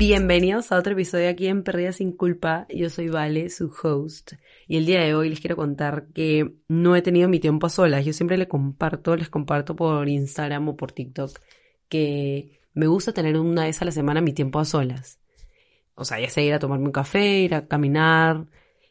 Bienvenidos 0.00 0.72
a 0.72 0.78
otro 0.78 0.94
episodio 0.94 1.28
aquí 1.28 1.46
en 1.46 1.62
Perdida 1.62 1.92
sin 1.92 2.12
Culpa. 2.12 2.66
Yo 2.70 2.88
soy 2.88 3.10
Vale, 3.10 3.50
su 3.50 3.70
host. 3.82 4.32
Y 4.66 4.78
el 4.78 4.86
día 4.86 5.00
de 5.02 5.14
hoy 5.14 5.28
les 5.28 5.40
quiero 5.40 5.56
contar 5.56 6.06
que 6.14 6.54
no 6.68 6.96
he 6.96 7.02
tenido 7.02 7.28
mi 7.28 7.38
tiempo 7.38 7.66
a 7.66 7.68
solas. 7.68 8.06
Yo 8.06 8.14
siempre 8.14 8.38
les 8.38 8.48
comparto, 8.48 9.14
les 9.14 9.28
comparto 9.28 9.76
por 9.76 10.08
Instagram 10.08 10.70
o 10.70 10.76
por 10.78 10.92
TikTok 10.92 11.38
que 11.90 12.60
me 12.72 12.86
gusta 12.86 13.12
tener 13.12 13.36
una 13.36 13.64
vez 13.64 13.82
a 13.82 13.84
la 13.84 13.90
semana 13.90 14.22
mi 14.22 14.32
tiempo 14.32 14.58
a 14.58 14.64
solas. 14.64 15.20
O 15.96 16.06
sea, 16.06 16.18
ya 16.18 16.30
sea 16.30 16.44
ir 16.44 16.54
a 16.54 16.58
tomarme 16.58 16.86
un 16.86 16.92
café, 16.92 17.40
ir 17.40 17.54
a 17.54 17.68
caminar. 17.68 18.46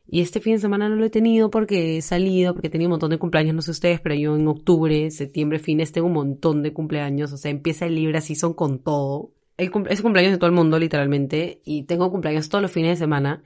Y 0.06 0.22
este 0.22 0.40
fin 0.40 0.54
de 0.54 0.60
semana 0.60 0.90
no 0.90 0.96
lo 0.96 1.06
he 1.06 1.10
tenido 1.10 1.50
porque 1.50 1.98
he 1.98 2.04
salido, 2.04 2.54
porque 2.54 2.68
he 2.68 2.72
tenido 2.72 2.90
un 2.90 2.92
montón 2.92 3.10
de 3.10 3.18
cumpleaños, 3.18 3.56
no 3.56 3.64
sé 3.64 3.72
ustedes, 3.72 4.00
pero 4.00 4.14
yo 4.14 4.36
en 4.36 4.48
octubre, 4.48 5.10
septiembre, 5.10 5.58
fines 5.58 5.92
tengo 5.92 6.06
un 6.06 6.14
montón 6.14 6.62
de 6.62 6.72
cumpleaños. 6.72 7.34
O 7.34 7.38
sea, 7.38 7.50
empieza 7.50 7.88
el 7.88 7.96
libre 7.96 8.20
así 8.20 8.36
son 8.36 8.54
con 8.54 8.78
todo 8.78 9.32
el 9.60 9.72
cum- 9.72 9.86
es 9.90 10.02
cumpleaños 10.02 10.32
de 10.34 10.38
todo 10.40 10.50
el 10.50 10.56
mundo, 10.56 10.80
literalmente, 10.80 11.62
y 11.66 11.84
tengo 11.84 12.10
cumpleaños 12.12 12.50
todos 12.50 12.62
los 12.62 12.72
fines 12.72 12.92
de 12.92 12.96
semana, 13.06 13.44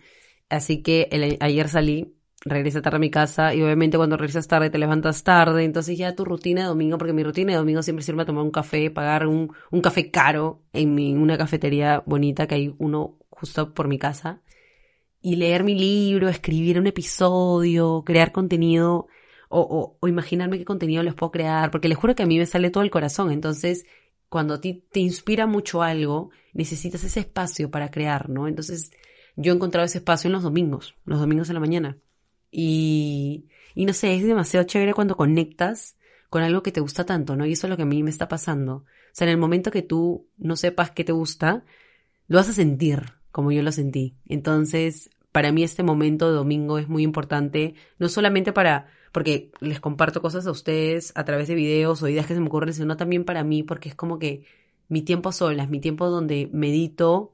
así 0.49 0.81
que 0.81 1.09
ayer 1.41 1.67
salí, 1.69 2.13
regresé 2.45 2.81
tarde 2.81 2.97
a 2.97 2.99
mi 2.99 3.09
casa, 3.09 3.53
y 3.55 3.61
obviamente 3.61 3.97
cuando 3.97 4.17
regresas 4.17 4.47
tarde 4.47 4.69
te 4.69 4.77
levantas 4.77 5.23
tarde, 5.23 5.63
entonces 5.63 5.97
ya 5.97 6.15
tu 6.15 6.25
rutina 6.25 6.61
de 6.61 6.67
domingo, 6.67 6.97
porque 6.97 7.13
mi 7.13 7.23
rutina 7.23 7.53
de 7.53 7.57
domingo 7.57 7.81
siempre 7.81 8.03
sirve 8.03 8.21
a 8.23 8.25
tomar 8.25 8.43
un 8.43 8.51
café, 8.51 8.91
pagar 8.91 9.27
un, 9.27 9.51
un 9.71 9.81
café 9.81 10.11
caro 10.11 10.61
en 10.73 11.17
una 11.17 11.37
cafetería 11.37 12.03
bonita 12.05 12.47
que 12.47 12.55
hay 12.55 12.75
uno 12.77 13.17
justo 13.29 13.73
por 13.73 13.87
mi 13.87 13.97
casa, 13.97 14.41
y 15.21 15.37
leer 15.37 15.63
mi 15.63 15.75
libro, 15.75 16.29
escribir 16.29 16.79
un 16.79 16.87
episodio, 16.87 18.03
crear 18.05 18.31
contenido, 18.31 19.07
o, 19.49 19.61
o, 19.61 19.97
o 19.99 20.07
imaginarme 20.07 20.57
qué 20.57 20.65
contenido 20.65 21.03
les 21.03 21.13
puedo 21.13 21.31
crear, 21.31 21.71
porque 21.71 21.87
les 21.87 21.97
juro 21.97 22.15
que 22.15 22.23
a 22.23 22.25
mí 22.25 22.37
me 22.37 22.45
sale 22.45 22.71
todo 22.71 22.83
el 22.83 22.91
corazón, 22.91 23.31
entonces 23.31 23.85
cuando 24.33 24.59
ti 24.59 24.83
te 24.91 24.99
inspira 24.99 25.45
mucho 25.45 25.83
algo, 25.83 26.31
necesitas 26.53 27.03
ese 27.03 27.19
espacio 27.19 27.69
para 27.69 27.91
crear, 27.91 28.29
¿no? 28.29 28.47
Entonces, 28.47 28.91
yo 29.35 29.53
he 29.53 29.55
encontrado 29.55 29.85
ese 29.85 29.99
espacio 29.99 30.27
en 30.27 30.31
los 30.31 30.41
domingos, 30.41 30.95
los 31.05 31.19
domingos 31.19 31.49
en 31.49 31.53
la 31.53 31.59
mañana. 31.59 31.99
Y, 32.49 33.45
y 33.75 33.85
no 33.85 33.93
sé, 33.93 34.15
es 34.15 34.23
demasiado 34.23 34.65
chévere 34.65 34.95
cuando 34.95 35.15
conectas 35.15 35.97
con 36.31 36.41
algo 36.41 36.63
que 36.63 36.71
te 36.71 36.79
gusta 36.79 37.05
tanto, 37.05 37.35
¿no? 37.35 37.45
Y 37.45 37.51
eso 37.51 37.67
es 37.67 37.69
lo 37.69 37.77
que 37.77 37.83
a 37.83 37.85
mí 37.85 38.01
me 38.01 38.09
está 38.09 38.27
pasando. 38.27 38.77
O 38.77 38.85
sea, 39.11 39.27
en 39.27 39.33
el 39.33 39.37
momento 39.37 39.69
que 39.69 39.83
tú 39.83 40.27
no 40.39 40.55
sepas 40.55 40.89
qué 40.89 41.03
te 41.03 41.11
gusta, 41.11 41.63
lo 42.25 42.37
vas 42.39 42.49
a 42.49 42.53
sentir 42.53 43.03
como 43.31 43.51
yo 43.51 43.61
lo 43.61 43.71
sentí. 43.71 44.17
Entonces, 44.25 45.11
para 45.33 45.51
mí 45.51 45.63
este 45.63 45.83
momento 45.83 46.29
de 46.29 46.35
domingo 46.35 46.77
es 46.77 46.87
muy 46.87 47.03
importante, 47.03 47.73
no 47.97 48.07
solamente 48.07 48.53
para, 48.53 48.87
porque 49.11 49.51
les 49.59 49.79
comparto 49.79 50.21
cosas 50.21 50.45
a 50.47 50.51
ustedes 50.51 51.11
a 51.15 51.25
través 51.25 51.47
de 51.47 51.55
videos 51.55 52.01
o 52.03 52.07
ideas 52.07 52.27
que 52.27 52.35
se 52.35 52.39
me 52.39 52.47
ocurren, 52.47 52.73
sino 52.73 52.95
también 52.95 53.25
para 53.25 53.43
mí, 53.43 53.63
porque 53.63 53.89
es 53.89 53.95
como 53.95 54.19
que 54.19 54.45
mi 54.89 55.01
tiempo 55.01 55.31
solas, 55.31 55.69
mi 55.69 55.79
tiempo 55.79 56.09
donde 56.09 56.49
medito 56.53 57.33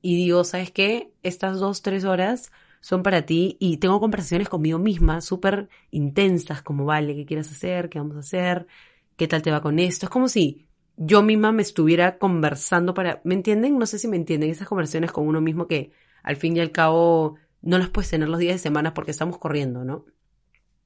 y 0.00 0.16
digo, 0.16 0.44
¿sabes 0.44 0.70
qué? 0.70 1.12
Estas 1.24 1.58
dos, 1.58 1.82
tres 1.82 2.04
horas 2.04 2.52
son 2.80 3.02
para 3.02 3.26
ti 3.26 3.56
y 3.58 3.78
tengo 3.78 3.98
conversaciones 3.98 4.48
conmigo 4.48 4.78
misma 4.78 5.20
súper 5.20 5.68
intensas, 5.90 6.62
como, 6.62 6.84
vale, 6.84 7.16
¿qué 7.16 7.26
quieres 7.26 7.50
hacer? 7.50 7.88
¿Qué 7.88 7.98
vamos 7.98 8.16
a 8.16 8.20
hacer? 8.20 8.68
¿Qué 9.16 9.26
tal 9.26 9.42
te 9.42 9.50
va 9.50 9.60
con 9.60 9.80
esto? 9.80 10.06
Es 10.06 10.10
como 10.10 10.28
si 10.28 10.68
yo 10.96 11.22
misma 11.24 11.50
me 11.50 11.62
estuviera 11.62 12.18
conversando 12.18 12.94
para, 12.94 13.20
¿me 13.24 13.34
entienden? 13.34 13.76
No 13.76 13.86
sé 13.86 13.98
si 13.98 14.06
me 14.06 14.16
entienden, 14.16 14.50
esas 14.50 14.68
conversaciones 14.68 15.10
con 15.10 15.26
uno 15.26 15.40
mismo 15.40 15.66
que 15.66 15.90
al 16.22 16.36
fin 16.36 16.56
y 16.56 16.60
al 16.60 16.72
cabo 16.72 17.36
no 17.62 17.78
las 17.78 17.90
puedes 17.90 18.10
tener 18.10 18.28
los 18.28 18.38
días 18.38 18.54
de 18.54 18.58
semana 18.58 18.94
porque 18.94 19.10
estamos 19.10 19.38
corriendo, 19.38 19.84
¿no? 19.84 20.04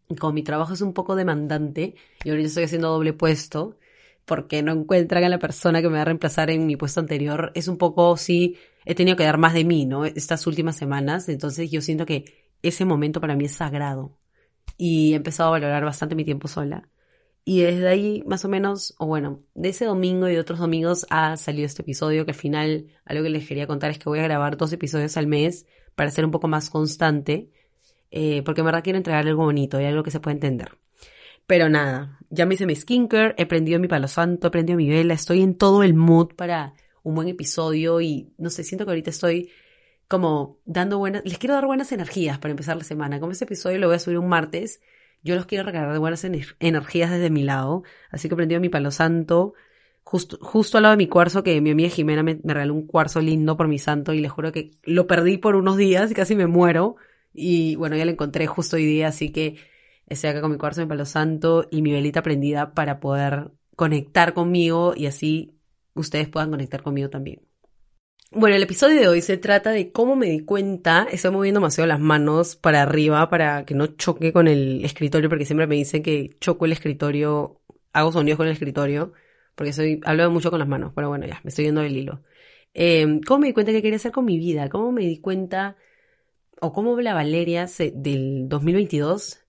Y 0.09 0.17
como 0.17 0.33
mi 0.33 0.43
trabajo 0.43 0.75
es 0.75 0.81
un 0.81 0.93
poco 0.93 1.17
demandante 1.17 1.95
y 2.25 2.31
ahorita 2.31 2.49
estoy 2.49 2.65
haciendo 2.65 2.91
doble 2.91 3.13
puesto 3.13 3.79
porque 4.25 4.63
no 4.63 4.73
encuentran 4.73 5.25
a 5.25 5.29
la 5.29 5.39
persona 5.39 5.83
que 5.83 5.89
me 5.89 5.97
va 5.97 6.03
a 6.03 6.07
reemplazar 6.07 6.51
en 6.51 6.67
mi 6.67 6.77
puesto 6.77 7.01
anterior, 7.01 7.51
es 7.55 7.69
un 7.69 7.77
poco, 7.77 8.17
sí, 8.17 8.57
he 8.85 8.95
tenido 8.95 9.17
que 9.17 9.25
dar 9.25 9.39
más 9.39 9.55
de 9.55 9.65
mí, 9.65 9.87
¿no? 9.87 10.05
Estas 10.05 10.47
últimas 10.47 10.77
semanas, 10.77 11.29
entonces 11.29 11.71
yo 11.71 11.81
siento 11.81 12.07
que 12.07 12.53
ese 12.63 12.85
momento 12.85 13.21
para 13.21 13.37
mí 13.37 13.47
es 13.47 13.53
sagrado 13.53 14.19
y 14.77 15.13
he 15.13 15.17
empezado 15.17 15.49
a 15.49 15.53
valorar 15.53 15.85
bastante 15.85 16.15
mi 16.15 16.25
tiempo 16.25 16.49
sola. 16.49 16.89
Y 17.45 17.63
desde 17.63 17.89
ahí, 17.89 18.23
más 18.25 18.45
o 18.45 18.49
menos, 18.49 18.95
o 18.99 19.07
bueno, 19.07 19.43
de 19.55 19.71
ese 19.71 19.85
domingo 19.85 20.29
y 20.29 20.33
de 20.33 20.41
otros 20.41 20.61
domingos 20.61 21.07
ha 21.11 21.37
salido 21.37 21.67
este 21.67 21.83
episodio 21.83 22.25
que 22.25 22.31
al 22.31 22.37
final, 22.37 22.87
algo 23.05 23.25
que 23.25 23.31
les 23.31 23.49
quería 23.49 23.67
contar 23.67 23.91
es 23.91 23.99
que 23.99 24.09
voy 24.09 24.21
a 24.21 24.25
grabar 24.25 24.57
dos 24.57 24.73
episodios 24.73 25.17
al 25.17 25.27
mes 25.27 25.67
para 25.97 26.11
ser 26.11 26.25
un 26.25 26.31
poco 26.31 26.47
más 26.47 26.71
constante, 26.71 27.51
eh, 28.13 28.43
porque 28.45 28.61
en 28.61 28.67
verdad 28.67 28.85
quiero 28.85 28.97
entregar 28.97 29.27
algo 29.27 29.45
bonito 29.45 29.81
y 29.81 29.85
algo 29.85 30.05
que 30.05 30.13
se 30.13 30.21
pueda 30.21 30.35
entender. 30.35 30.79
Pero 31.47 31.69
nada, 31.69 32.19
ya 32.31 32.47
me 32.47 32.55
hice 32.55 32.67
mi 32.67 32.77
skincare, 32.77 33.35
he 33.37 33.47
prendido 33.47 33.81
mi 33.81 33.89
palo 33.89 34.07
santo, 34.07 34.47
he 34.47 34.51
prendido 34.51 34.77
mi 34.77 34.89
vela, 34.89 35.15
estoy 35.15 35.43
en 35.43 35.57
todo 35.57 35.83
el 35.83 35.95
mood 35.95 36.35
para 36.37 36.75
un 37.03 37.17
buen 37.17 37.27
episodio 37.27 38.01
y 38.01 38.33
no 38.39 38.51
sé, 38.51 38.63
siento 38.63 38.85
que 38.85 38.93
ahorita 38.93 39.11
estoy 39.11 39.51
como 40.07 40.59
dando 40.65 40.99
buenas, 40.99 41.23
les 41.25 41.39
quiero 41.39 41.55
dar 41.55 41.67
buenas 41.67 41.91
energías 41.91 42.39
para 42.39 42.53
empezar 42.53 42.77
la 42.77 42.85
semana. 42.85 43.19
Como 43.19 43.33
este 43.33 43.45
episodio 43.45 43.79
lo 43.79 43.89
voy 43.89 43.97
a 43.97 43.99
subir 43.99 44.19
un 44.19 44.29
martes, 44.29 44.81
yo 45.23 45.35
los 45.37 45.47
quiero 45.47 45.65
recargar 45.65 45.93
de 45.93 45.99
buenas 45.99 46.25
ener- 46.25 46.57
energías 46.61 47.11
desde 47.11 47.31
mi 47.31 47.43
lado, 47.43 47.83
así 48.11 48.29
que 48.29 48.35
he 48.35 48.37
prendido 48.37 48.61
mi 48.61 48.69
palo 48.69 48.91
santo, 48.91 49.55
justo, 50.05 50.39
justo 50.41 50.79
al 50.79 50.83
lado 50.85 50.93
de 50.93 50.97
mi 50.99 51.09
cuarzo, 51.09 51.43
que 51.43 51.61
mi 51.61 51.71
amiga 51.71 51.89
Jimena 51.91 52.23
me, 52.23 52.41
me 52.43 52.55
regaló 52.55 52.75
un 52.75 52.87
cuarzo 52.87 53.21
lindo 53.21 53.57
por 53.57 53.69
mi 53.69 53.79
santo 53.79 54.13
y 54.13 54.21
les 54.21 54.31
juro 54.33 54.53
que 54.53 54.73
lo 54.83 55.07
perdí 55.07 55.39
por 55.39 55.57
unos 55.57 55.77
días 55.77 56.11
y 56.11 56.15
casi 56.15 56.35
me 56.37 56.47
muero. 56.47 56.97
Y 57.35 57.77
bueno, 57.77 57.97
ya 57.97 58.05
lo 58.05 58.11
encontré 58.11 58.47
justo 58.47 58.77
hoy 58.77 58.85
día, 58.85 59.09
así 59.09 59.31
que 59.33 59.57
estoy 60.07 60.31
acá 60.31 60.41
con 60.43 60.53
mi 60.53 60.59
cuarzo, 60.59 60.81
mi 60.83 60.87
palo 60.87 61.05
santo 61.07 61.67
y 61.71 61.83
mi 61.83 61.93
velita 61.93 62.23
prendida 62.23 62.75
para 62.75 63.01
poder 63.01 63.51
conectar 63.77 64.35
conmigo 64.35 64.95
y 64.97 65.07
así 65.07 65.59
ustedes 65.95 66.29
puedan 66.29 66.51
conectar 66.51 66.83
conmigo 66.83 67.09
también. 67.11 67.52
Bueno, 68.35 68.57
el 68.57 68.63
episodio 68.63 68.99
de 68.99 69.09
hoy 69.09 69.21
se 69.21 69.37
trata 69.37 69.71
de 69.73 69.93
cómo 69.93 70.17
me 70.17 70.27
di 70.27 70.41
cuenta, 70.41 71.07
estoy 71.11 71.31
moviendo 71.33 71.61
demasiado 71.61 71.87
las 71.87 72.01
manos 72.01 72.57
para 72.57 72.81
arriba 72.83 73.29
para 73.29 73.65
que 73.67 73.75
no 73.75 73.87
choque 73.89 74.33
con 74.33 74.49
el 74.49 74.83
escritorio, 74.87 75.29
porque 75.29 75.45
siempre 75.45 75.67
me 75.67 75.75
dicen 75.77 76.03
que 76.03 76.31
choco 76.41 76.65
el 76.65 76.73
escritorio, 76.73 77.61
hago 77.93 78.11
sonidos 78.13 78.39
con 78.39 78.47
el 78.47 78.55
escritorio, 78.55 79.13
porque 79.55 79.75
soy, 79.75 80.01
hablo 80.05 80.31
mucho 80.31 80.51
con 80.51 80.61
las 80.61 80.69
manos, 80.69 80.93
pero 80.95 81.09
bueno, 81.11 81.27
ya, 81.27 81.41
me 81.45 81.51
estoy 81.51 81.67
yendo 81.67 81.83
del 81.83 81.95
hilo. 81.97 82.23
Eh, 82.73 83.21
¿Cómo 83.27 83.41
me 83.41 83.49
di 83.49 83.53
cuenta 83.53 83.71
que 83.73 83.83
quería 83.83 83.97
hacer 83.97 84.13
con 84.13 84.25
mi 84.25 84.39
vida? 84.39 84.71
¿Cómo 84.71 84.93
me 84.93 85.03
di 85.03 85.21
cuenta, 85.21 85.77
o 86.61 86.73
cómo 86.73 87.01
la 87.01 87.15
Valeria 87.15 87.67
se- 87.69 87.93
del 87.95 88.49
2022 88.49 89.42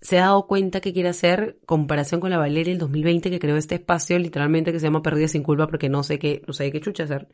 se 0.00 0.18
ha 0.18 0.22
dado 0.22 0.46
cuenta 0.46 0.80
que 0.80 0.92
quiere 0.92 1.08
hacer 1.08 1.58
comparación 1.66 2.20
con 2.20 2.30
la 2.30 2.38
Valeria 2.38 2.72
del 2.72 2.78
2020 2.78 3.30
que 3.30 3.38
creó 3.38 3.56
este 3.56 3.76
espacio 3.76 4.18
literalmente 4.18 4.72
que 4.72 4.78
se 4.78 4.86
llama 4.86 5.02
Perdida 5.02 5.28
sin 5.28 5.42
culpa 5.42 5.66
porque 5.66 5.88
no 5.88 6.02
sé 6.02 6.18
qué, 6.18 6.42
no 6.46 6.52
sé 6.52 6.70
qué 6.70 6.80
chucha 6.80 7.04
hacer. 7.04 7.28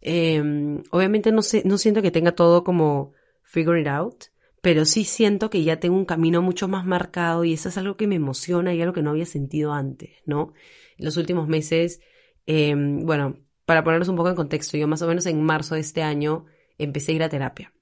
Eh, 0.00 0.42
obviamente 0.90 1.32
no 1.32 1.42
sé, 1.42 1.62
no 1.64 1.78
siento 1.78 2.02
que 2.02 2.10
tenga 2.10 2.32
todo 2.32 2.62
como 2.62 3.12
figure 3.42 3.80
it 3.80 3.88
out, 3.88 4.24
pero 4.60 4.84
sí 4.84 5.04
siento 5.04 5.50
que 5.50 5.62
ya 5.62 5.78
tengo 5.78 5.96
un 5.96 6.04
camino 6.04 6.40
mucho 6.40 6.68
más 6.68 6.86
marcado 6.86 7.44
y 7.44 7.52
eso 7.52 7.68
es 7.68 7.78
algo 7.78 7.96
que 7.96 8.06
me 8.06 8.14
emociona 8.14 8.74
y 8.74 8.80
algo 8.80 8.94
que 8.94 9.02
no 9.02 9.10
había 9.10 9.26
sentido 9.26 9.72
antes, 9.72 10.10
¿no? 10.24 10.54
En 10.96 11.04
los 11.04 11.16
últimos 11.16 11.48
meses, 11.48 12.00
eh, 12.46 12.74
bueno, 12.76 13.38
para 13.66 13.84
ponernos 13.84 14.08
un 14.08 14.16
poco 14.16 14.30
en 14.30 14.36
contexto, 14.36 14.76
yo 14.76 14.88
más 14.88 15.02
o 15.02 15.06
menos 15.06 15.26
en 15.26 15.42
marzo 15.42 15.74
de 15.74 15.80
este 15.80 16.02
año 16.02 16.46
empecé 16.78 17.12
a 17.12 17.14
ir 17.14 17.22
a 17.22 17.28
terapia. 17.28 17.72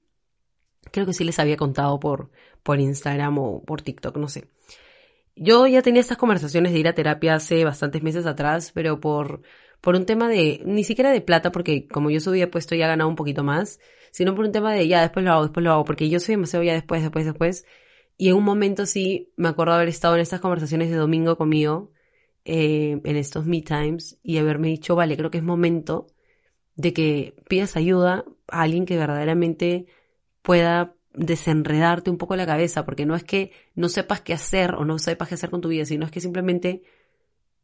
Creo 0.91 1.05
que 1.05 1.13
sí 1.13 1.23
les 1.23 1.39
había 1.39 1.57
contado 1.57 1.99
por, 1.99 2.31
por 2.63 2.79
Instagram 2.79 3.37
o 3.37 3.63
por 3.63 3.81
TikTok, 3.81 4.17
no 4.17 4.27
sé. 4.27 4.45
Yo 5.35 5.67
ya 5.67 5.81
tenía 5.81 6.01
estas 6.01 6.17
conversaciones 6.17 6.73
de 6.73 6.79
ir 6.79 6.87
a 6.87 6.93
terapia 6.95 7.35
hace 7.35 7.63
bastantes 7.65 8.03
meses 8.03 8.25
atrás, 8.25 8.71
pero 8.73 8.99
por, 8.99 9.41
por 9.81 9.95
un 9.95 10.05
tema 10.05 10.29
de, 10.29 10.61
ni 10.65 10.83
siquiera 10.83 11.11
de 11.11 11.21
plata, 11.21 11.51
porque 11.51 11.87
como 11.87 12.09
yo 12.09 12.19
subía 12.19 12.51
puesto 12.51 12.75
ya 12.75 12.87
ganaba 12.87 13.09
un 13.09 13.15
poquito 13.15 13.43
más, 13.43 13.79
sino 14.11 14.35
por 14.35 14.45
un 14.45 14.51
tema 14.51 14.73
de 14.73 14.87
ya 14.87 15.01
después 15.01 15.25
lo 15.25 15.31
hago, 15.31 15.43
después 15.43 15.63
lo 15.63 15.71
hago, 15.71 15.85
porque 15.85 16.09
yo 16.09 16.19
soy 16.19 16.35
demasiado 16.35 16.63
ya 16.63 16.73
después, 16.73 17.01
después, 17.01 17.25
después. 17.25 17.65
Y 18.17 18.29
en 18.29 18.35
un 18.35 18.43
momento 18.43 18.85
sí 18.85 19.33
me 19.37 19.49
acuerdo 19.49 19.73
haber 19.73 19.89
estado 19.89 20.15
en 20.15 20.21
estas 20.21 20.39
conversaciones 20.39 20.89
de 20.91 20.97
domingo 20.97 21.35
conmigo, 21.37 21.91
eh, 22.45 23.01
en 23.03 23.15
estos 23.17 23.45
me 23.45 23.61
times, 23.61 24.19
y 24.21 24.37
haberme 24.37 24.67
dicho, 24.67 24.95
vale, 24.95 25.17
creo 25.17 25.31
que 25.31 25.39
es 25.39 25.43
momento 25.43 26.07
de 26.75 26.93
que 26.93 27.35
pidas 27.49 27.75
ayuda 27.75 28.25
a 28.47 28.61
alguien 28.61 28.85
que 28.85 28.97
verdaderamente 28.97 29.87
pueda 30.43 30.95
desenredarte 31.13 32.09
un 32.09 32.17
poco 32.17 32.35
la 32.35 32.45
cabeza, 32.45 32.85
porque 32.85 33.05
no 33.05 33.15
es 33.15 33.23
que 33.23 33.51
no 33.75 33.89
sepas 33.89 34.21
qué 34.21 34.33
hacer 34.33 34.75
o 34.75 34.85
no 34.85 34.99
sepas 34.99 35.29
qué 35.29 35.35
hacer 35.35 35.49
con 35.49 35.61
tu 35.61 35.69
vida, 35.69 35.85
sino 35.85 36.05
es 36.05 36.11
que 36.11 36.21
simplemente 36.21 36.83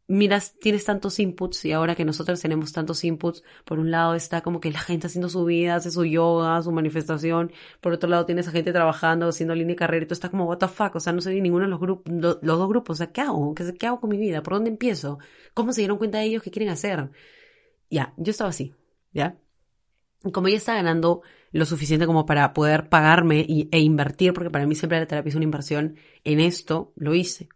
miras, 0.10 0.56
tienes 0.60 0.86
tantos 0.86 1.20
inputs 1.20 1.66
y 1.66 1.72
ahora 1.72 1.96
que 1.96 2.04
nosotros 2.04 2.42
tenemos 2.42 2.74
tantos 2.74 3.04
inputs, 3.04 3.44
por 3.64 3.80
un 3.80 3.92
lado 3.92 4.16
está 4.16 4.42
como 4.42 4.60
que 4.60 4.72
la 4.72 4.80
gente 4.80 5.08
haciendo 5.08 5.30
su 5.30 5.46
vida, 5.46 5.76
hace 5.76 5.92
su 5.92 6.04
yoga, 6.04 6.62
su 6.64 6.72
manifestación, 6.72 7.52
por 7.80 7.94
otro 7.94 8.10
lado 8.10 8.26
tienes 8.26 8.48
a 8.48 8.52
gente 8.52 8.74
trabajando, 8.74 9.28
haciendo 9.28 9.54
línea 9.56 9.74
de 9.74 9.78
carrera 9.78 10.06
y 10.06 10.08
tú 10.08 10.16
estás 10.16 10.32
como, 10.32 10.46
what 10.46 10.58
the 10.58 10.68
fuck, 10.68 10.96
o 10.96 11.00
sea, 11.00 11.14
no 11.14 11.22
sé 11.22 11.32
ni 11.34 11.42
ninguno 11.42 11.66
de 11.66 11.70
los 11.70 11.80
grupos, 11.80 12.12
los 12.12 12.42
dos 12.42 12.68
grupos, 12.68 12.96
o 12.96 12.98
sea, 12.98 13.12
¿qué 13.12 13.22
hago? 13.22 13.54
¿Qué, 13.54 13.74
¿Qué 13.76 13.88
hago 13.88 14.00
con 14.00 14.10
mi 14.10 14.18
vida? 14.18 14.42
¿Por 14.42 14.56
dónde 14.56 14.72
empiezo? 14.72 15.20
¿Cómo 15.54 15.74
se 15.74 15.82
dieron 15.82 15.98
cuenta 15.98 16.18
de 16.18 16.26
ellos 16.26 16.44
qué 16.44 16.52
quieren 16.52 16.70
hacer? 16.70 17.12
Ya, 17.90 18.14
yo 18.18 18.32
estaba 18.32 18.50
así, 18.50 18.74
¿ya? 19.14 19.38
Como 20.34 20.48
ya 20.50 20.58
estaba 20.58 20.78
ganando 20.78 21.22
lo 21.52 21.66
suficiente 21.66 22.06
como 22.06 22.26
para 22.26 22.54
poder 22.54 22.90
pagarme 22.90 23.46
y, 23.48 23.70
e 23.72 23.80
invertir, 23.80 24.34
porque 24.34 24.50
para 24.50 24.66
mí 24.68 24.76
siempre 24.76 25.00
la 25.00 25.08
terapia 25.08 25.30
es 25.30 25.36
una 25.36 25.46
inversión, 25.46 25.96
en 26.24 26.40
esto 26.40 26.94
lo 26.96 27.16
hice 27.16 27.50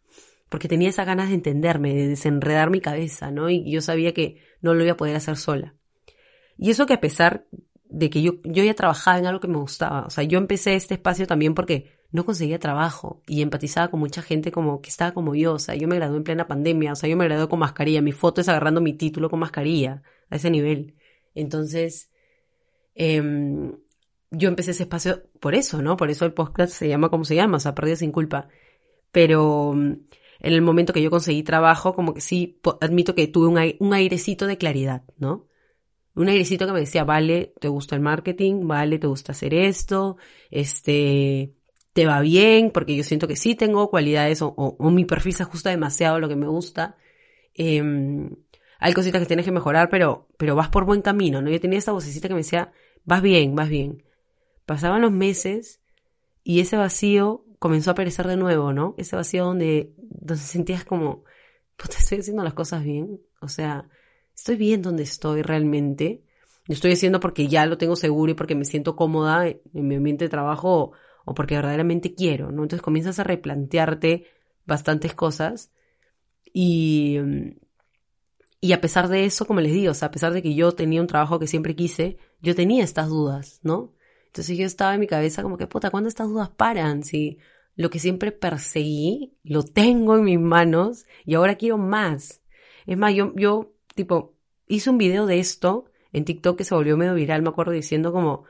porque 0.53 0.67
tenía 0.67 0.87
esas 0.87 1.07
ganas 1.07 1.29
de 1.29 1.33
entenderme, 1.33 1.95
de 1.95 2.09
desenredar 2.09 2.69
mi 2.69 2.79
cabeza, 2.79 3.31
¿no? 3.31 3.49
Y 3.49 3.71
yo 3.71 3.81
sabía 3.81 4.13
que 4.13 4.37
no 4.61 4.75
lo 4.75 4.83
iba 4.83 4.93
a 4.93 4.97
poder 4.97 5.15
hacer 5.15 5.35
sola. 5.35 5.73
Y 6.59 6.69
eso 6.69 6.85
que 6.85 6.93
a 6.93 7.01
pesar 7.01 7.47
de 7.89 8.11
que 8.11 8.21
yo, 8.21 8.33
yo 8.43 8.63
ya 8.63 8.75
trabajaba 8.75 9.17
en 9.17 9.25
algo 9.25 9.39
que 9.39 9.47
me 9.47 9.57
gustaba, 9.57 10.05
o 10.05 10.11
sea, 10.11 10.23
yo 10.23 10.37
empecé 10.37 10.75
este 10.75 10.93
espacio 10.93 11.25
también 11.25 11.55
porque 11.55 11.89
no 12.11 12.23
conseguía 12.23 12.59
trabajo 12.59 13.23
y 13.25 13.41
empatizaba 13.41 13.89
con 13.89 13.99
mucha 13.99 14.21
gente 14.21 14.51
como 14.51 14.79
que 14.79 14.91
estaba 14.91 15.15
como 15.15 15.33
yo, 15.33 15.53
o 15.53 15.59
sea, 15.59 15.73
yo 15.73 15.87
me 15.87 15.95
gradué 15.95 16.17
en 16.17 16.23
plena 16.23 16.45
pandemia, 16.45 16.91
o 16.91 16.95
sea, 16.95 17.09
yo 17.09 17.17
me 17.17 17.25
gradué 17.25 17.49
con 17.49 17.57
mascarilla, 17.57 18.03
mi 18.03 18.11
foto 18.11 18.39
es 18.39 18.47
agarrando 18.47 18.79
mi 18.79 18.93
título 18.93 19.31
con 19.31 19.39
mascarilla, 19.39 20.03
a 20.29 20.35
ese 20.35 20.51
nivel. 20.51 20.93
Entonces, 21.33 22.11
em, 22.95 23.73
yo 24.31 24.49
empecé 24.49 24.71
ese 24.71 24.83
espacio 24.83 25.23
por 25.39 25.55
eso, 25.55 25.81
¿no? 25.81 25.97
Por 25.97 26.09
eso 26.09 26.25
el 26.25 26.33
podcast 26.33 26.73
se 26.73 26.87
llama 26.87 27.09
como 27.09 27.25
se 27.25 27.35
llama, 27.35 27.57
o 27.57 27.59
sea, 27.59 27.75
Perdido 27.75 27.97
sin 27.97 28.11
culpa. 28.11 28.49
Pero 29.11 29.75
en 30.43 30.53
el 30.53 30.61
momento 30.61 30.91
que 30.91 31.01
yo 31.01 31.09
conseguí 31.09 31.41
trabajo, 31.41 31.93
como 31.95 32.13
que 32.13 32.21
sí, 32.21 32.59
admito 32.81 33.15
que 33.15 33.27
tuve 33.27 33.47
un, 33.79 33.93
airecito 33.93 34.45
de 34.45 34.57
claridad, 34.57 35.03
¿no? 35.17 35.47
Un 36.15 36.27
airecito 36.27 36.67
que 36.67 36.73
me 36.73 36.81
decía, 36.81 37.05
vale, 37.05 37.53
te 37.59 37.69
gusta 37.69 37.95
el 37.95 38.01
marketing, 38.01 38.67
vale, 38.67 38.99
te 38.99 39.07
gusta 39.07 39.31
hacer 39.31 39.53
esto, 39.53 40.17
este, 40.51 41.53
te 41.93 42.05
va 42.05 42.19
bien, 42.19 42.71
porque 42.71 42.95
yo 42.95 43.03
siento 43.03 43.27
que 43.27 43.37
sí 43.37 43.55
tengo 43.55 43.89
cualidades 43.89 44.41
o, 44.41 44.77
mi 44.91 45.05
perfil 45.05 45.33
se 45.33 45.43
ajusta 45.43 45.69
demasiado 45.69 46.17
a 46.17 46.19
lo 46.19 46.27
que 46.27 46.35
me 46.35 46.47
gusta. 46.47 46.97
Em, 47.53 48.29
hay 48.79 48.93
cositas 48.93 49.21
que 49.21 49.27
tienes 49.27 49.45
que 49.45 49.51
mejorar, 49.51 49.89
pero, 49.89 50.27
pero 50.37 50.55
vas 50.55 50.67
por 50.69 50.85
buen 50.85 51.01
camino, 51.01 51.41
¿no? 51.41 51.49
Yo 51.49 51.59
tenía 51.61 51.79
esta 51.79 51.93
vocecita 51.93 52.27
que 52.27 52.33
me 52.33 52.41
decía, 52.41 52.73
vas 53.05 53.21
bien, 53.21 53.55
vas 53.55 53.69
bien. 53.69 54.03
Pasaban 54.65 55.01
los 55.01 55.11
meses 55.11 55.81
y 56.43 56.59
ese 56.59 56.77
vacío 56.77 57.45
comenzó 57.59 57.91
a 57.91 57.93
aparecer 57.93 58.27
de 58.27 58.37
nuevo, 58.37 58.73
¿no? 58.73 58.95
Ese 58.97 59.15
vacío 59.15 59.45
donde, 59.45 59.93
donde 59.97 60.43
sentías 60.43 60.83
como, 60.83 61.23
pues 61.77 61.97
estoy 61.99 62.19
haciendo 62.19 62.43
las 62.43 62.53
cosas 62.53 62.83
bien. 62.83 63.21
O 63.41 63.47
sea, 63.47 63.87
estoy 64.35 64.57
bien 64.57 64.81
donde 64.81 65.03
estoy 65.03 65.41
realmente. 65.41 66.23
Lo 66.67 66.73
estoy 66.73 66.93
haciendo 66.93 67.19
porque 67.19 67.47
ya 67.47 67.65
lo 67.65 67.77
tengo 67.77 67.95
seguro 67.95 68.31
y 68.31 68.35
porque 68.35 68.55
me 68.55 68.65
siento 68.65 68.95
cómoda 68.95 69.47
en 69.47 69.61
mi 69.73 69.95
ambiente 69.95 70.25
de 70.25 70.29
trabajo 70.29 70.93
o 71.25 71.33
porque 71.33 71.55
verdaderamente 71.55 72.13
quiero, 72.13 72.51
¿no? 72.51 72.63
Entonces 72.63 72.81
comienzas 72.81 73.19
a 73.19 73.23
replantearte 73.23 74.25
bastantes 74.65 75.13
cosas 75.13 75.71
y, 76.53 77.17
y 78.61 78.73
a 78.73 78.81
pesar 78.81 79.07
de 79.09 79.25
eso, 79.25 79.45
como 79.45 79.61
les 79.61 79.73
digo, 79.73 79.91
a 79.99 80.11
pesar 80.11 80.33
de 80.33 80.41
que 80.41 80.53
yo 80.55 80.71
tenía 80.71 81.01
un 81.01 81.07
trabajo 81.07 81.39
que 81.39 81.47
siempre 81.47 81.75
quise, 81.75 82.17
yo 82.43 82.53
tenía 82.55 82.83
estas 82.83 83.07
dudas, 83.09 83.59
¿no? 83.63 83.93
Entonces 84.27 84.57
yo 84.57 84.65
estaba 84.65 84.93
en 84.93 84.99
mi 84.99 85.07
cabeza 85.07 85.41
como 85.41 85.57
que, 85.57 85.65
puta, 85.65 85.89
¿cuándo 85.89 86.09
estas 86.09 86.27
dudas 86.27 86.49
paran? 86.49 87.03
Si 87.03 87.39
lo 87.75 87.89
que 87.89 87.99
siempre 87.99 88.31
perseguí, 88.31 89.37
lo 89.43 89.63
tengo 89.63 90.17
en 90.17 90.25
mis 90.25 90.39
manos 90.39 91.05
y 91.25 91.35
ahora 91.35 91.55
quiero 91.55 91.77
más. 91.77 92.41
Es 92.85 92.97
más, 92.97 93.15
yo, 93.15 93.33
yo, 93.35 93.73
tipo, 93.95 94.35
hice 94.67 94.89
un 94.89 94.97
video 94.97 95.25
de 95.25 95.39
esto 95.39 95.85
en 96.11 96.25
TikTok 96.25 96.57
que 96.57 96.65
se 96.65 96.75
volvió 96.75 96.97
medio 96.97 97.15
viral, 97.15 97.41
me 97.41 97.49
acuerdo 97.49 97.71
diciendo 97.71 98.11
como, 98.11 98.43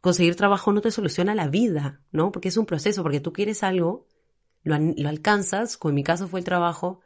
conseguir 0.00 0.36
trabajo 0.36 0.72
no 0.72 0.80
te 0.80 0.92
soluciona 0.92 1.34
la 1.34 1.48
vida, 1.48 2.00
¿no? 2.12 2.30
Porque 2.30 2.48
es 2.48 2.56
un 2.56 2.66
proceso, 2.66 3.02
porque 3.02 3.20
tú 3.20 3.32
quieres 3.32 3.64
algo, 3.64 4.06
lo, 4.62 4.78
lo 4.78 5.08
alcanzas, 5.08 5.76
como 5.76 5.90
en 5.90 5.96
mi 5.96 6.04
caso 6.04 6.28
fue 6.28 6.40
el 6.40 6.44
trabajo, 6.44 7.00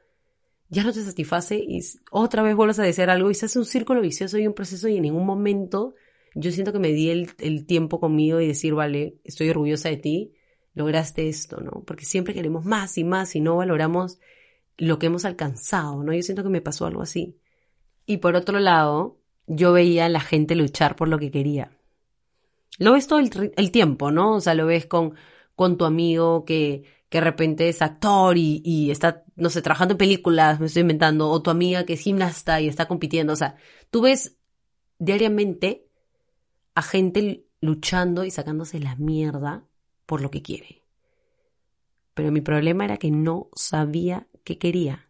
ya 0.69 0.83
no 0.85 0.93
te 0.93 1.03
satisface 1.03 1.57
y 1.57 1.81
otra 2.11 2.43
vez 2.43 2.57
vuelves 2.57 2.79
a 2.79 2.83
desear 2.83 3.11
algo 3.11 3.31
y 3.31 3.35
se 3.35 3.47
hace 3.47 3.59
un 3.59 3.65
círculo 3.65 4.01
vicioso 4.01 4.39
y 4.39 4.47
un 4.47 4.55
proceso 4.55 4.89
y 4.89 4.97
en 4.97 5.03
ningún 5.03 5.27
momento 5.27 5.95
yo 6.35 6.51
siento 6.51 6.73
que 6.73 6.79
me 6.79 6.93
di 6.93 7.11
el, 7.11 7.31
el 7.39 7.65
tiempo 7.67 8.01
conmigo 8.01 8.41
y 8.41 8.49
decir, 8.49 8.75
vale, 8.75 9.19
estoy 9.25 9.51
orgullosa 9.51 9.89
de 9.89 9.97
ti, 9.99 10.33
lograste 10.75 11.29
esto, 11.29 11.61
¿no? 11.61 11.85
Porque 11.87 12.05
siempre 12.05 12.35
queremos 12.35 12.65
más 12.65 12.99
y 12.99 13.05
más 13.05 13.37
y 13.37 13.41
no 13.41 13.57
valoramos 13.57 14.19
lo 14.77 14.99
que 14.99 15.07
hemos 15.07 15.25
alcanzado, 15.25 16.03
¿no? 16.03 16.13
Yo 16.13 16.23
siento 16.23 16.43
que 16.43 16.49
me 16.49 16.61
pasó 16.61 16.87
algo 16.87 17.03
así. 17.03 17.39
Y 18.07 18.19
por 18.19 18.35
otro 18.35 18.59
lado, 18.59 19.21
yo 19.47 19.73
veía 19.73 20.07
a 20.07 20.09
la 20.09 20.21
gente 20.21 20.57
luchar 20.57 20.97
por 20.97 21.09
lo 21.09 21.19
que 21.19 21.31
quería. 21.31 21.79
Lo 22.79 22.93
ves 22.93 23.07
todo 23.07 23.21
el, 23.21 23.71
tiempo, 23.71 24.11
¿no? 24.11 24.35
O 24.35 24.41
sea, 24.41 24.55
lo 24.55 24.67
ves 24.67 24.87
con, 24.87 25.15
con 25.55 25.79
tu 25.79 25.85
amigo 25.85 26.45
que, 26.45 26.83
que 27.09 27.19
de 27.19 27.25
repente 27.25 27.69
es 27.69 27.83
actor 27.83 28.37
y, 28.37 28.91
está, 28.91 29.25
no 29.37 29.51
sé, 29.51 29.63
trabajando 29.63 29.93
en 29.93 29.99
películas, 29.99 30.61
me 30.61 30.67
estoy 30.67 30.83
inventando, 30.83 31.31
o 31.31 31.43
tu 31.43 31.51
amiga 31.51 31.85
que 31.85 31.95
es 31.95 32.01
gimnasta 32.01 32.61
y 32.61 32.69
está 32.69 32.87
compitiendo. 32.87 33.33
O 33.33 33.37
sea, 33.37 33.57
tú 33.91 34.03
ves 34.03 34.37
diariamente 34.99 35.87
a 36.75 36.83
gente 36.83 37.47
luchando 37.61 38.25
y 38.25 38.31
sacándose 38.31 38.81
la 38.81 38.97
mierda 38.97 39.65
por 40.07 40.21
lo 40.21 40.31
que 40.31 40.43
quiere. 40.43 40.83
Pero 42.15 42.31
mi 42.31 42.41
problema 42.41 42.85
era 42.85 42.97
que 42.97 43.11
no 43.11 43.49
sabía 43.55 44.27
qué 44.45 44.59
quería. 44.59 45.09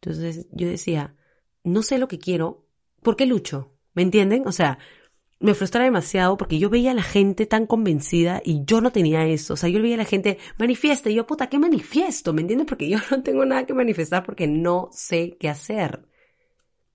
Entonces 0.00 0.46
yo 0.52 0.68
decía, 0.68 1.16
no 1.64 1.82
sé 1.82 1.98
lo 1.98 2.08
que 2.08 2.18
quiero, 2.18 2.66
¿por 3.02 3.16
qué 3.16 3.26
lucho? 3.26 3.72
¿Me 3.94 4.02
entienden? 4.02 4.46
O 4.46 4.52
sea, 4.52 4.78
me 5.38 5.54
frustraba 5.54 5.84
demasiado 5.84 6.36
porque 6.36 6.58
yo 6.58 6.70
veía 6.70 6.92
a 6.92 6.94
la 6.94 7.02
gente 7.02 7.46
tan 7.46 7.66
convencida 7.66 8.40
y 8.44 8.64
yo 8.64 8.80
no 8.80 8.90
tenía 8.90 9.26
eso. 9.26 9.54
O 9.54 9.56
sea, 9.56 9.68
yo 9.68 9.82
veía 9.82 9.94
a 9.96 9.98
la 9.98 10.04
gente, 10.04 10.38
manifiesta, 10.58 11.10
y 11.10 11.14
yo, 11.14 11.26
puta, 11.26 11.48
¿qué 11.48 11.58
manifiesto? 11.58 12.32
¿Me 12.32 12.40
entiendes? 12.40 12.66
Porque 12.66 12.88
yo 12.88 12.98
no 13.10 13.22
tengo 13.22 13.44
nada 13.44 13.66
que 13.66 13.74
manifestar 13.74 14.24
porque 14.24 14.46
no 14.46 14.88
sé 14.92 15.36
qué 15.38 15.48
hacer. 15.48 16.06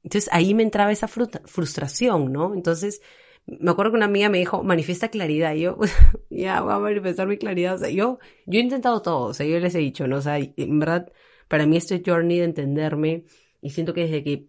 Entonces 0.04 0.30
ahí 0.34 0.54
me 0.54 0.64
entraba 0.64 0.92
esa 0.92 1.08
frustración, 1.08 2.32
¿no? 2.32 2.56
Entonces 2.56 3.02
me 3.46 3.72
acuerdo 3.72 3.92
que 3.92 3.98
una 3.98 4.06
amiga 4.06 4.30
me 4.30 4.40
dijo, 4.40 4.64
manifiesta 4.64 5.10
claridad. 5.10 5.54
Y 5.54 5.62
yo, 5.62 5.78
ya, 6.30 6.62
voy 6.62 6.74
a 6.74 6.80
manifestar 6.80 7.28
mi 7.28 7.38
claridad. 7.38 7.76
O 7.76 7.78
sea, 7.78 7.90
yo, 7.90 8.20
yo 8.46 8.60
he 8.60 8.64
intentado 8.64 9.02
todo. 9.02 9.28
O 9.28 9.34
sea, 9.34 9.46
yo 9.46 9.60
les 9.60 9.76
he 9.76 9.80
dicho, 9.80 10.08
¿no? 10.08 10.18
O 10.18 10.22
sea, 10.22 10.38
en 10.38 10.80
verdad, 10.80 11.12
para 11.48 11.66
mí 11.66 11.78
este 11.78 12.02
journey 12.06 12.40
de 12.40 12.46
entenderme, 12.46 13.26
y 13.62 13.70
siento 13.72 13.94
que 13.94 14.02
desde 14.02 14.24
que 14.24 14.48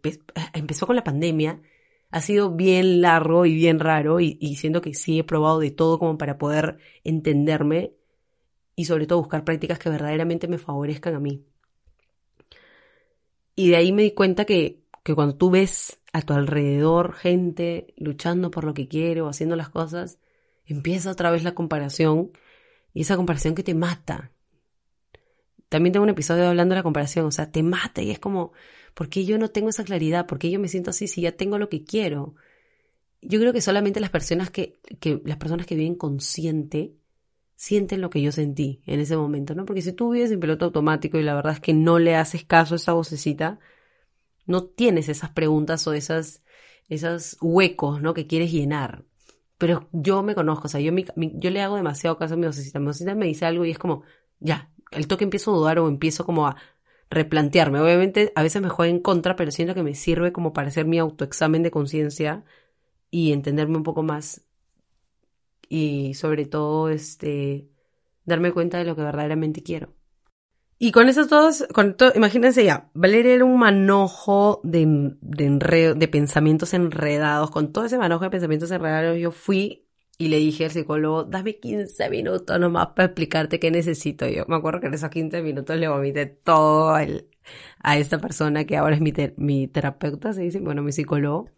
empezó 0.54 0.86
con 0.86 0.96
la 0.96 1.04
pandemia, 1.04 1.60
ha 2.12 2.20
sido 2.20 2.52
bien 2.52 3.00
largo 3.00 3.44
y 3.46 3.54
bien 3.54 3.80
raro, 3.80 4.20
y, 4.20 4.36
siento 4.56 4.80
que 4.80 4.94
sí 4.94 5.18
he 5.18 5.24
probado 5.24 5.58
de 5.58 5.72
todo 5.72 5.98
como 5.98 6.16
para 6.18 6.38
poder 6.38 6.78
entenderme 7.02 7.94
y 8.76 8.84
sobre 8.84 9.06
todo 9.06 9.18
buscar 9.18 9.44
prácticas 9.44 9.78
que 9.80 9.90
verdaderamente 9.90 10.46
me 10.46 10.58
favorezcan 10.58 11.14
a 11.16 11.20
mí. 11.20 11.44
Y 13.56 13.70
de 13.70 13.76
ahí 13.76 13.92
me 13.92 14.02
di 14.02 14.12
cuenta 14.12 14.44
que 14.44 14.82
que 15.02 15.14
cuando 15.14 15.36
tú 15.36 15.50
ves 15.50 16.00
a 16.12 16.22
tu 16.22 16.32
alrededor 16.34 17.14
gente 17.14 17.94
luchando 17.96 18.50
por 18.50 18.64
lo 18.64 18.74
que 18.74 18.88
quiere 18.88 19.20
o 19.20 19.28
haciendo 19.28 19.56
las 19.56 19.68
cosas, 19.68 20.18
empieza 20.66 21.10
otra 21.10 21.30
vez 21.30 21.42
la 21.42 21.54
comparación 21.54 22.30
y 22.94 23.02
esa 23.02 23.16
comparación 23.16 23.54
que 23.54 23.62
te 23.62 23.74
mata. 23.74 24.31
También 25.72 25.94
tengo 25.94 26.04
un 26.04 26.10
episodio 26.10 26.46
hablando 26.46 26.74
de 26.74 26.80
la 26.80 26.82
comparación, 26.82 27.24
o 27.24 27.30
sea, 27.30 27.50
te 27.50 27.62
mata 27.62 28.02
y 28.02 28.10
es 28.10 28.18
como, 28.18 28.52
¿por 28.92 29.08
qué 29.08 29.24
yo 29.24 29.38
no 29.38 29.48
tengo 29.48 29.70
esa 29.70 29.84
claridad? 29.84 30.26
¿Por 30.26 30.38
qué 30.38 30.50
yo 30.50 30.60
me 30.60 30.68
siento 30.68 30.90
así 30.90 31.08
si 31.08 31.22
ya 31.22 31.32
tengo 31.32 31.56
lo 31.56 31.70
que 31.70 31.82
quiero? 31.82 32.34
Yo 33.22 33.40
creo 33.40 33.54
que 33.54 33.62
solamente 33.62 33.98
las 33.98 34.10
personas 34.10 34.50
que, 34.50 34.78
que 35.00 35.22
las 35.24 35.38
personas 35.38 35.64
que 35.64 35.74
viven 35.74 35.94
consciente 35.94 36.92
sienten 37.56 38.02
lo 38.02 38.10
que 38.10 38.20
yo 38.20 38.32
sentí 38.32 38.82
en 38.84 39.00
ese 39.00 39.16
momento, 39.16 39.54
¿no? 39.54 39.64
Porque 39.64 39.80
si 39.80 39.94
tú 39.94 40.10
vives 40.10 40.30
en 40.30 40.40
piloto 40.40 40.66
automático 40.66 41.16
y 41.16 41.22
la 41.22 41.34
verdad 41.34 41.54
es 41.54 41.60
que 41.60 41.72
no 41.72 41.98
le 41.98 42.16
haces 42.16 42.44
caso 42.44 42.74
a 42.74 42.76
esa 42.76 42.92
vocecita, 42.92 43.58
no 44.44 44.64
tienes 44.64 45.08
esas 45.08 45.30
preguntas 45.30 45.86
o 45.86 45.94
esas, 45.94 46.42
esos 46.90 47.38
huecos, 47.40 48.02
¿no? 48.02 48.12
Que 48.12 48.26
quieres 48.26 48.52
llenar. 48.52 49.04
Pero 49.56 49.88
yo 49.92 50.22
me 50.22 50.34
conozco, 50.34 50.66
o 50.66 50.68
sea, 50.68 50.82
yo, 50.82 50.92
yo 51.16 51.50
le 51.50 51.62
hago 51.62 51.76
demasiado 51.76 52.18
caso 52.18 52.34
a 52.34 52.36
mi 52.36 52.46
vocecita. 52.46 52.78
Mi 52.78 52.86
vocecita 52.88 53.14
me 53.14 53.24
dice 53.24 53.46
algo 53.46 53.64
y 53.64 53.70
es 53.70 53.78
como, 53.78 54.02
ya, 54.38 54.71
el 54.92 55.06
toque 55.06 55.24
empiezo 55.24 55.52
a 55.52 55.56
dudar 55.56 55.78
o 55.78 55.88
empiezo 55.88 56.24
como 56.24 56.46
a 56.46 56.56
replantearme. 57.10 57.80
Obviamente 57.80 58.32
a 58.34 58.42
veces 58.42 58.62
me 58.62 58.68
juega 58.68 58.90
en 58.90 59.00
contra, 59.00 59.36
pero 59.36 59.50
siento 59.50 59.74
que 59.74 59.82
me 59.82 59.94
sirve 59.94 60.32
como 60.32 60.52
para 60.52 60.68
hacer 60.68 60.86
mi 60.86 60.98
autoexamen 60.98 61.62
de 61.62 61.70
conciencia 61.70 62.44
y 63.10 63.32
entenderme 63.32 63.76
un 63.76 63.82
poco 63.82 64.02
más 64.02 64.42
y 65.68 66.12
sobre 66.14 66.44
todo 66.44 66.90
este 66.90 67.68
darme 68.24 68.52
cuenta 68.52 68.78
de 68.78 68.84
lo 68.84 68.94
que 68.94 69.02
verdaderamente 69.02 69.62
quiero. 69.62 69.94
Y 70.78 70.90
con 70.90 71.08
esos 71.08 71.28
todos, 71.28 71.64
con 71.72 71.96
todo, 71.96 72.12
imagínense 72.14 72.64
ya, 72.64 72.90
Valeria 72.92 73.34
era 73.34 73.44
un 73.44 73.58
manojo 73.58 74.60
de, 74.64 75.14
de, 75.20 75.94
de 75.94 76.08
pensamientos 76.08 76.74
enredados, 76.74 77.50
con 77.50 77.72
todo 77.72 77.84
ese 77.84 77.98
manojo 77.98 78.24
de 78.24 78.30
pensamientos 78.30 78.70
enredados 78.70 79.18
yo 79.18 79.30
fui 79.30 79.81
y 80.22 80.28
le 80.28 80.36
dije 80.36 80.66
al 80.66 80.70
psicólogo, 80.70 81.24
dame 81.24 81.56
15 81.58 82.08
minutos 82.08 82.60
nomás 82.60 82.88
para 82.94 83.06
explicarte 83.06 83.58
qué 83.58 83.72
necesito 83.72 84.28
yo. 84.28 84.44
Me 84.46 84.54
acuerdo 84.54 84.80
que 84.80 84.86
en 84.86 84.94
esos 84.94 85.10
15 85.10 85.42
minutos 85.42 85.76
le 85.76 85.88
vomité 85.88 86.26
todo 86.26 86.96
el, 86.96 87.28
a 87.80 87.98
esta 87.98 88.20
persona 88.20 88.64
que 88.64 88.76
ahora 88.76 88.94
es 88.94 89.00
mi, 89.00 89.12
mi 89.36 89.66
terapeuta, 89.66 90.32
se 90.32 90.42
dice, 90.42 90.60
bueno, 90.60 90.82
mi 90.82 90.92
psicólogo. 90.92 91.50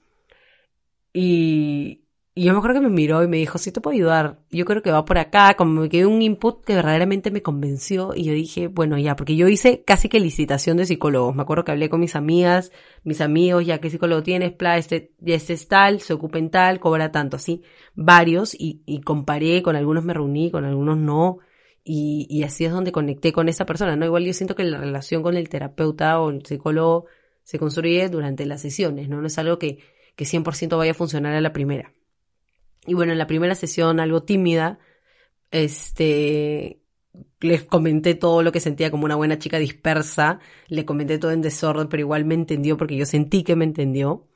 Y, 1.12 2.03
y 2.36 2.44
yo 2.44 2.52
me 2.52 2.58
acuerdo 2.58 2.80
que 2.80 2.88
me 2.88 2.92
miró 2.92 3.22
y 3.22 3.28
me 3.28 3.36
dijo, 3.36 3.58
sí 3.58 3.70
te 3.70 3.80
puedo 3.80 3.94
ayudar. 3.94 4.40
Yo 4.50 4.64
creo 4.64 4.82
que 4.82 4.90
va 4.90 5.04
por 5.04 5.18
acá, 5.18 5.54
como 5.54 5.82
me 5.82 5.88
quedó 5.88 6.10
un 6.10 6.20
input 6.20 6.64
que 6.64 6.74
verdaderamente 6.74 7.30
me 7.30 7.42
convenció 7.42 8.12
y 8.12 8.24
yo 8.24 8.32
dije, 8.32 8.66
bueno, 8.66 8.98
ya, 8.98 9.14
porque 9.14 9.36
yo 9.36 9.46
hice 9.46 9.84
casi 9.84 10.08
que 10.08 10.18
licitación 10.18 10.76
de 10.76 10.84
psicólogos. 10.84 11.36
Me 11.36 11.42
acuerdo 11.42 11.64
que 11.64 11.70
hablé 11.70 11.88
con 11.88 12.00
mis 12.00 12.16
amigas, 12.16 12.72
mis 13.04 13.20
amigos, 13.20 13.64
ya 13.64 13.78
qué 13.78 13.88
psicólogo 13.88 14.24
tienes, 14.24 14.52
pla, 14.52 14.78
este, 14.78 15.12
este 15.24 15.52
es 15.52 15.68
tal, 15.68 16.00
se 16.00 16.12
ocupa 16.12 16.38
en 16.38 16.50
tal, 16.50 16.80
cobra 16.80 17.12
tanto, 17.12 17.36
así, 17.36 17.62
varios 17.94 18.52
y, 18.54 18.82
y 18.84 19.00
comparé, 19.02 19.62
con 19.62 19.76
algunos 19.76 20.04
me 20.04 20.12
reuní, 20.12 20.50
con 20.50 20.64
algunos 20.64 20.98
no. 20.98 21.38
Y, 21.84 22.26
y 22.28 22.42
así 22.42 22.64
es 22.64 22.72
donde 22.72 22.90
conecté 22.92 23.32
con 23.32 23.48
esa 23.48 23.64
persona, 23.66 23.94
¿no? 23.94 24.06
Igual 24.06 24.24
yo 24.24 24.32
siento 24.32 24.56
que 24.56 24.64
la 24.64 24.78
relación 24.78 25.22
con 25.22 25.36
el 25.36 25.48
terapeuta 25.48 26.20
o 26.20 26.30
el 26.30 26.44
psicólogo 26.44 27.06
se 27.44 27.58
construye 27.60 28.08
durante 28.08 28.46
las 28.46 28.62
sesiones, 28.62 29.08
¿no? 29.08 29.20
No 29.20 29.26
es 29.28 29.38
algo 29.38 29.58
que, 29.60 29.78
que 30.16 30.24
100% 30.24 30.76
vaya 30.78 30.92
a 30.92 30.94
funcionar 30.94 31.34
a 31.34 31.40
la 31.40 31.52
primera. 31.52 31.92
Y 32.86 32.94
bueno, 32.94 33.12
en 33.12 33.18
la 33.18 33.26
primera 33.26 33.54
sesión, 33.54 34.00
algo 34.00 34.22
tímida, 34.22 34.78
este, 35.50 36.80
les 37.40 37.64
comenté 37.64 38.14
todo 38.14 38.42
lo 38.42 38.52
que 38.52 38.60
sentía 38.60 38.90
como 38.90 39.04
una 39.04 39.16
buena 39.16 39.38
chica 39.38 39.58
dispersa, 39.58 40.40
le 40.68 40.84
comenté 40.84 41.18
todo 41.18 41.30
en 41.30 41.42
desorden, 41.42 41.88
pero 41.88 42.00
igual 42.00 42.24
me 42.24 42.34
entendió 42.34 42.76
porque 42.76 42.96
yo 42.96 43.06
sentí 43.06 43.42
que 43.44 43.56
me 43.56 43.64
entendió. 43.64 44.28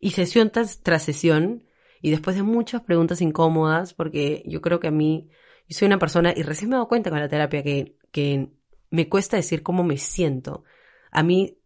Y 0.00 0.10
sesión 0.10 0.50
tras, 0.50 0.82
tras 0.82 1.02
sesión, 1.04 1.64
y 2.02 2.10
después 2.10 2.36
de 2.36 2.42
muchas 2.42 2.82
preguntas 2.82 3.20
incómodas, 3.20 3.94
porque 3.94 4.42
yo 4.46 4.60
creo 4.60 4.80
que 4.80 4.88
a 4.88 4.90
mí, 4.90 5.28
yo 5.68 5.78
soy 5.78 5.86
una 5.86 5.98
persona, 5.98 6.32
y 6.36 6.42
recién 6.42 6.70
me 6.70 6.76
he 6.76 6.78
dado 6.78 6.88
cuenta 6.88 7.10
con 7.10 7.20
la 7.20 7.28
terapia 7.28 7.62
que, 7.62 7.96
que 8.12 8.50
me 8.90 9.08
cuesta 9.08 9.36
decir 9.36 9.62
cómo 9.62 9.84
me 9.84 9.98
siento. 9.98 10.64
A 11.10 11.22
mí, 11.22 11.58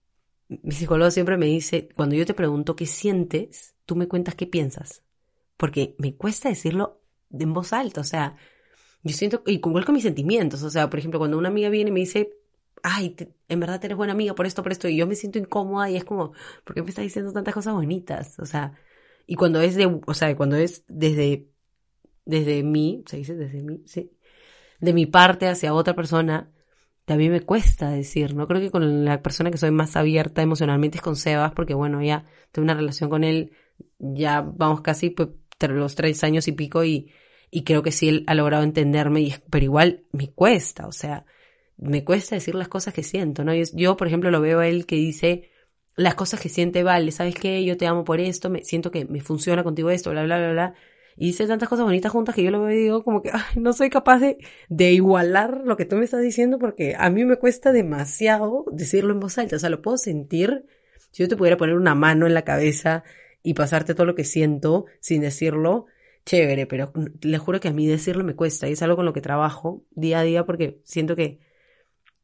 mi 0.48 0.72
psicólogo 0.72 1.10
siempre 1.10 1.36
me 1.36 1.46
dice, 1.46 1.88
cuando 1.96 2.14
yo 2.16 2.26
te 2.26 2.34
pregunto 2.34 2.76
qué 2.76 2.86
sientes, 2.86 3.74
tú 3.86 3.96
me 3.96 4.08
cuentas 4.08 4.34
qué 4.34 4.46
piensas 4.46 5.02
porque 5.60 5.94
me 5.98 6.16
cuesta 6.16 6.48
decirlo 6.48 7.02
en 7.30 7.52
voz 7.52 7.74
alta, 7.74 8.00
o 8.00 8.04
sea, 8.04 8.34
yo 9.02 9.14
siento, 9.14 9.42
y 9.46 9.56
igual 9.56 9.84
con 9.84 9.94
mis 9.94 10.04
sentimientos, 10.04 10.62
o 10.62 10.70
sea, 10.70 10.88
por 10.88 10.98
ejemplo, 10.98 11.20
cuando 11.20 11.36
una 11.36 11.48
amiga 11.48 11.68
viene 11.68 11.90
y 11.90 11.92
me 11.92 12.00
dice, 12.00 12.30
ay, 12.82 13.14
en 13.46 13.60
verdad 13.60 13.84
eres 13.84 13.98
buena 13.98 14.14
amiga 14.14 14.34
por 14.34 14.46
esto, 14.46 14.62
por 14.62 14.72
esto, 14.72 14.88
y 14.88 14.96
yo 14.96 15.06
me 15.06 15.16
siento 15.16 15.38
incómoda 15.38 15.90
y 15.90 15.96
es 15.96 16.04
como, 16.04 16.32
¿por 16.64 16.74
qué 16.74 16.82
me 16.82 16.88
estás 16.88 17.02
diciendo 17.02 17.30
tantas 17.34 17.52
cosas 17.52 17.74
bonitas? 17.74 18.38
O 18.38 18.46
sea, 18.46 18.72
y 19.26 19.34
cuando 19.34 19.60
es 19.60 19.76
de, 19.76 20.00
o 20.06 20.14
sea, 20.14 20.34
cuando 20.34 20.56
es 20.56 20.82
desde, 20.88 21.50
desde 22.24 22.62
mí, 22.62 23.04
se 23.06 23.18
dice 23.18 23.34
desde 23.34 23.62
mí, 23.62 23.82
sí, 23.84 24.12
de 24.80 24.94
mi 24.94 25.04
parte 25.04 25.46
hacia 25.46 25.74
otra 25.74 25.94
persona, 25.94 26.50
también 27.04 27.32
me 27.32 27.42
cuesta 27.42 27.90
decir, 27.90 28.34
¿no? 28.34 28.46
Creo 28.48 28.62
que 28.62 28.70
con 28.70 29.04
la 29.04 29.20
persona 29.20 29.50
que 29.50 29.58
soy 29.58 29.72
más 29.72 29.94
abierta 29.96 30.40
emocionalmente 30.40 30.96
es 30.96 31.02
con 31.02 31.16
Sebas, 31.16 31.52
porque 31.52 31.74
bueno, 31.74 32.02
ya 32.02 32.24
tengo 32.50 32.64
una 32.64 32.74
relación 32.74 33.10
con 33.10 33.24
él, 33.24 33.52
ya 33.98 34.40
vamos 34.40 34.80
casi 34.80 35.10
pues, 35.10 35.28
los 35.68 35.94
tres 35.94 36.24
años 36.24 36.48
y 36.48 36.52
pico 36.52 36.84
y, 36.84 37.12
y 37.50 37.64
creo 37.64 37.82
que 37.82 37.92
sí 37.92 38.08
él 38.08 38.24
ha 38.26 38.34
logrado 38.34 38.62
entenderme, 38.62 39.20
y, 39.20 39.34
pero 39.50 39.64
igual 39.64 40.04
me 40.12 40.30
cuesta, 40.30 40.86
o 40.86 40.92
sea, 40.92 41.26
me 41.76 42.04
cuesta 42.04 42.34
decir 42.34 42.54
las 42.54 42.68
cosas 42.68 42.94
que 42.94 43.02
siento, 43.02 43.44
¿no? 43.44 43.52
Yo, 43.54 43.96
por 43.96 44.06
ejemplo, 44.06 44.30
lo 44.30 44.40
veo 44.40 44.60
a 44.60 44.68
él 44.68 44.86
que 44.86 44.96
dice 44.96 45.50
las 45.96 46.14
cosas 46.14 46.40
que 46.40 46.48
siente, 46.48 46.82
vale, 46.82 47.12
¿sabes 47.12 47.34
qué? 47.34 47.64
Yo 47.64 47.76
te 47.76 47.86
amo 47.86 48.04
por 48.04 48.20
esto, 48.20 48.50
me 48.50 48.64
siento 48.64 48.90
que 48.90 49.04
me 49.04 49.20
funciona 49.20 49.64
contigo 49.64 49.90
esto, 49.90 50.10
bla, 50.10 50.24
bla, 50.24 50.38
bla, 50.38 50.52
bla. 50.52 50.74
Y 51.16 51.26
dice 51.26 51.46
tantas 51.46 51.68
cosas 51.68 51.84
bonitas 51.84 52.12
juntas 52.12 52.34
que 52.34 52.42
yo 52.42 52.50
lo 52.50 52.62
veo 52.62 53.02
como 53.04 53.20
que 53.20 53.30
ay, 53.32 53.42
no 53.56 53.72
soy 53.72 53.90
capaz 53.90 54.20
de, 54.20 54.38
de 54.68 54.92
igualar 54.92 55.62
lo 55.64 55.76
que 55.76 55.84
tú 55.84 55.96
me 55.96 56.04
estás 56.04 56.22
diciendo 56.22 56.58
porque 56.58 56.94
a 56.98 57.10
mí 57.10 57.24
me 57.24 57.36
cuesta 57.36 57.72
demasiado 57.72 58.64
decirlo 58.72 59.12
en 59.12 59.20
voz 59.20 59.36
alta. 59.36 59.56
O 59.56 59.58
sea, 59.58 59.68
lo 59.68 59.82
puedo 59.82 59.98
sentir. 59.98 60.64
Si 61.10 61.22
yo 61.22 61.28
te 61.28 61.36
pudiera 61.36 61.56
poner 61.56 61.76
una 61.76 61.94
mano 61.94 62.26
en 62.26 62.34
la 62.34 62.42
cabeza 62.42 63.04
y 63.42 63.54
pasarte 63.54 63.94
todo 63.94 64.06
lo 64.06 64.14
que 64.14 64.24
siento 64.24 64.86
sin 65.00 65.22
decirlo, 65.22 65.86
chévere, 66.24 66.66
pero 66.66 66.92
le 67.22 67.38
juro 67.38 67.60
que 67.60 67.68
a 67.68 67.72
mí 67.72 67.86
decirlo 67.86 68.24
me 68.24 68.36
cuesta 68.36 68.68
y 68.68 68.72
es 68.72 68.82
algo 68.82 68.96
con 68.96 69.06
lo 69.06 69.12
que 69.12 69.20
trabajo 69.20 69.84
día 69.90 70.20
a 70.20 70.22
día 70.22 70.44
porque 70.44 70.80
siento 70.84 71.16
que, 71.16 71.40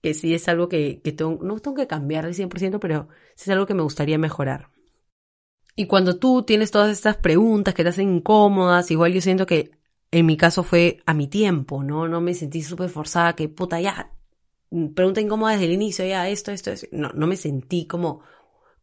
que 0.03 0.15
sí 0.15 0.35
es 0.35 0.49
algo 0.49 0.69
que, 0.69 1.01
que 1.03 1.13
tengo, 1.13 1.43
no 1.43 1.59
tengo 1.59 1.77
que 1.77 1.87
cambiar 1.87 2.27
al 2.27 2.35
100%, 2.35 2.79
pero 2.81 3.09
sí 3.35 3.45
es 3.45 3.51
algo 3.51 3.67
que 3.67 3.75
me 3.75 3.83
gustaría 3.83 4.19
mejorar. 4.19 4.71
Y 5.75 5.87
cuando 5.87 6.19
tú 6.19 6.43
tienes 6.43 6.71
todas 6.71 6.91
estas 6.91 7.17
preguntas 7.19 7.75
que 7.75 7.83
te 7.83 7.91
hacen 7.91 8.17
incómodas, 8.17 8.91
igual 8.91 9.13
yo 9.13 9.21
siento 9.21 9.45
que 9.47 9.73
en 10.11 10.25
mi 10.25 10.37
caso 10.37 10.63
fue 10.63 11.03
a 11.05 11.13
mi 11.13 11.27
tiempo, 11.29 11.83
¿no? 11.83 12.09
No 12.09 12.21
me 12.23 12.33
sentí 12.35 12.63
súper 12.63 12.89
forzada, 12.89 13.35
que 13.35 13.49
puta, 13.49 13.81
ya, 13.81 14.13
pregunta 14.95 15.21
incómoda 15.21 15.53
desde 15.53 15.67
el 15.67 15.73
inicio, 15.73 16.07
ya, 16.07 16.29
esto, 16.29 16.51
esto, 16.53 16.71
esto. 16.71 16.87
No, 16.93 17.11
no 17.11 17.27
me 17.27 17.37
sentí 17.37 17.87
como 17.87 18.23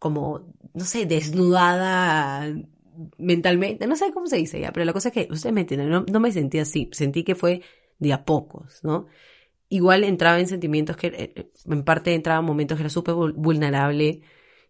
como, 0.03 0.53
no 0.73 0.83
sé, 0.83 1.05
desnudada 1.05 2.53
mentalmente, 3.17 3.87
no 3.87 3.95
sé 3.95 4.11
cómo 4.13 4.27
se 4.27 4.35
dice 4.35 4.59
ya, 4.59 4.73
pero 4.73 4.85
la 4.85 4.91
cosa 4.91 5.07
es 5.07 5.13
que, 5.13 5.27
ustedes 5.31 5.53
me 5.53 5.61
entienden, 5.61 5.89
no, 5.89 6.19
me 6.19 6.31
sentí 6.33 6.59
así, 6.59 6.89
sentí 6.91 7.23
que 7.23 7.35
fue 7.35 7.61
de 7.99 8.11
a 8.11 8.25
pocos, 8.25 8.83
¿no? 8.83 9.07
Igual 9.69 10.03
entraba 10.03 10.41
en 10.41 10.47
sentimientos 10.47 10.97
que, 10.97 11.07
eh, 11.07 11.51
en 11.65 11.83
parte 11.83 12.13
entraba 12.13 12.41
en 12.41 12.45
momentos 12.45 12.77
que 12.77 12.83
era 12.83 12.89
súper 12.89 13.15
vulnerable 13.15 14.21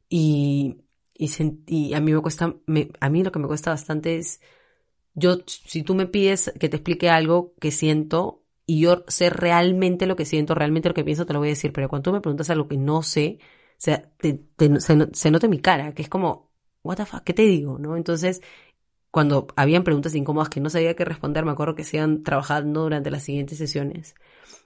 y, 0.07 0.77
y, 1.15 1.93
a 1.95 1.99
mí 1.99 2.13
me 2.13 2.21
cuesta, 2.21 2.55
a 2.99 3.09
mí 3.09 3.23
lo 3.23 3.31
que 3.31 3.39
me 3.39 3.47
cuesta 3.47 3.71
bastante 3.71 4.17
es, 4.17 4.39
yo, 5.15 5.37
si 5.47 5.81
tú 5.81 5.95
me 5.95 6.05
pides 6.05 6.53
que 6.59 6.69
te 6.69 6.77
explique 6.77 7.09
algo 7.09 7.55
que 7.59 7.71
siento 7.71 8.43
y 8.67 8.81
yo 8.81 9.03
sé 9.07 9.31
realmente 9.31 10.05
lo 10.05 10.15
que 10.15 10.25
siento, 10.25 10.53
realmente 10.53 10.89
lo 10.89 10.95
que 10.95 11.03
pienso, 11.03 11.25
te 11.25 11.33
lo 11.33 11.39
voy 11.39 11.49
a 11.49 11.57
decir, 11.57 11.73
pero 11.73 11.89
cuando 11.89 12.11
tú 12.11 12.13
me 12.13 12.21
preguntas 12.21 12.51
algo 12.51 12.67
que 12.67 12.77
no 12.77 13.01
sé, 13.01 13.39
sea, 13.83 14.09
se, 14.79 15.31
nota 15.31 15.45
en 15.45 15.49
mi 15.49 15.59
cara, 15.59 15.93
que 15.93 16.03
es 16.03 16.09
como, 16.09 16.49
what 16.83 16.95
the 16.95 17.05
fuck, 17.05 17.23
¿qué 17.23 17.33
te 17.33 17.41
digo? 17.41 17.77
¿No? 17.79 17.97
Entonces, 17.97 18.41
cuando 19.11 19.47
habían 19.57 19.83
preguntas 19.83 20.15
incómodas 20.15 20.49
que 20.49 20.61
no 20.61 20.69
sabía 20.69 20.95
qué 20.95 21.03
responder, 21.03 21.43
me 21.43 21.51
acuerdo 21.51 21.75
que 21.75 21.83
se 21.83 21.97
iban 21.97 22.23
trabajando 22.23 22.83
durante 22.83 23.11
las 23.11 23.23
siguientes 23.23 23.57
sesiones. 23.57 24.15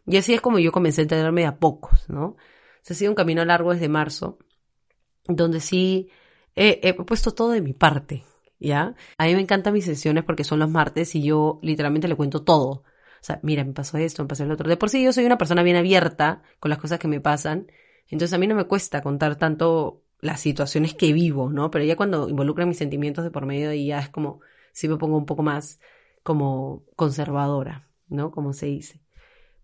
Y 0.06 0.18
así 0.18 0.36
es 0.36 0.42
como 0.42 0.60
yo 0.60 0.72
comencé 0.72 1.02
a 1.02 1.04
entenderme 1.04 1.42
de 1.42 1.48
a 1.48 1.58
pocos, 1.58 2.08
¿no? 2.10 2.26
O 2.28 2.38
sea, 2.84 2.94
ha 2.94 2.98
sido 2.98 3.12
un 3.12 3.16
camino 3.16 3.44
largo 3.44 3.74
desde 3.74 3.90
marzo, 3.90 4.38
donde 5.28 5.62
sí 5.62 6.10
he, 6.56 6.94
puesto 6.94 7.34
todo 7.34 7.52
de 7.52 7.62
mi 7.62 7.74
parte, 7.74 8.24
¿ya? 8.60 8.96
A 9.18 9.26
mí 9.26 9.34
me 9.36 9.42
encantan 9.42 9.74
mis 9.74 9.86
sesiones 9.86 10.24
porque 10.26 10.44
son 10.44 10.60
los 10.60 10.70
martes 10.70 11.16
y 11.16 11.24
yo 11.24 11.60
literalmente 11.64 12.08
le 12.08 12.16
cuento 12.16 12.44
todo. 12.44 12.70
O 13.20 13.24
sea, 13.24 13.40
mira, 13.44 13.64
me 13.64 13.74
pasó 13.74 13.98
esto, 13.98 14.24
me 14.24 14.30
pasó 14.30 14.44
el 14.44 14.52
otro. 14.52 14.70
De 14.70 14.78
por 14.78 14.90
sí 14.92 15.04
yo 15.04 15.12
soy 15.12 15.26
una 15.26 15.40
persona 15.40 15.64
bien 15.64 15.76
abierta 15.76 16.44
con 16.60 16.70
las 16.70 16.78
cosas 16.78 17.00
que 17.00 17.08
me 17.08 17.20
pasan 17.20 17.68
entonces 18.10 18.34
a 18.34 18.38
mí 18.38 18.48
no 18.48 18.56
me 18.56 18.66
cuesta 18.66 19.02
contar 19.02 19.36
tanto 19.36 20.04
las 20.20 20.40
situaciones 20.42 20.94
que 20.94 21.14
vivo, 21.14 21.50
¿no? 21.50 21.70
Pero 21.72 21.86
ya 21.86 21.96
cuando 21.96 22.30
involucran 22.30 22.68
mis 22.68 22.78
sentimientos 22.78 23.24
de 23.24 23.32
por 23.32 23.46
medio 23.46 23.74
y 23.74 23.88
ya 23.88 24.00
es 24.00 24.10
como, 24.10 24.40
sí 24.72 24.88
me 24.88 24.98
pongo 24.98 25.18
un 25.18 25.26
poco 25.26 25.44
más 25.44 25.80
como 26.24 26.84
conservadora, 26.96 27.88
¿no? 28.08 28.32
Como 28.32 28.54
se 28.54 28.68
dice. 28.68 29.02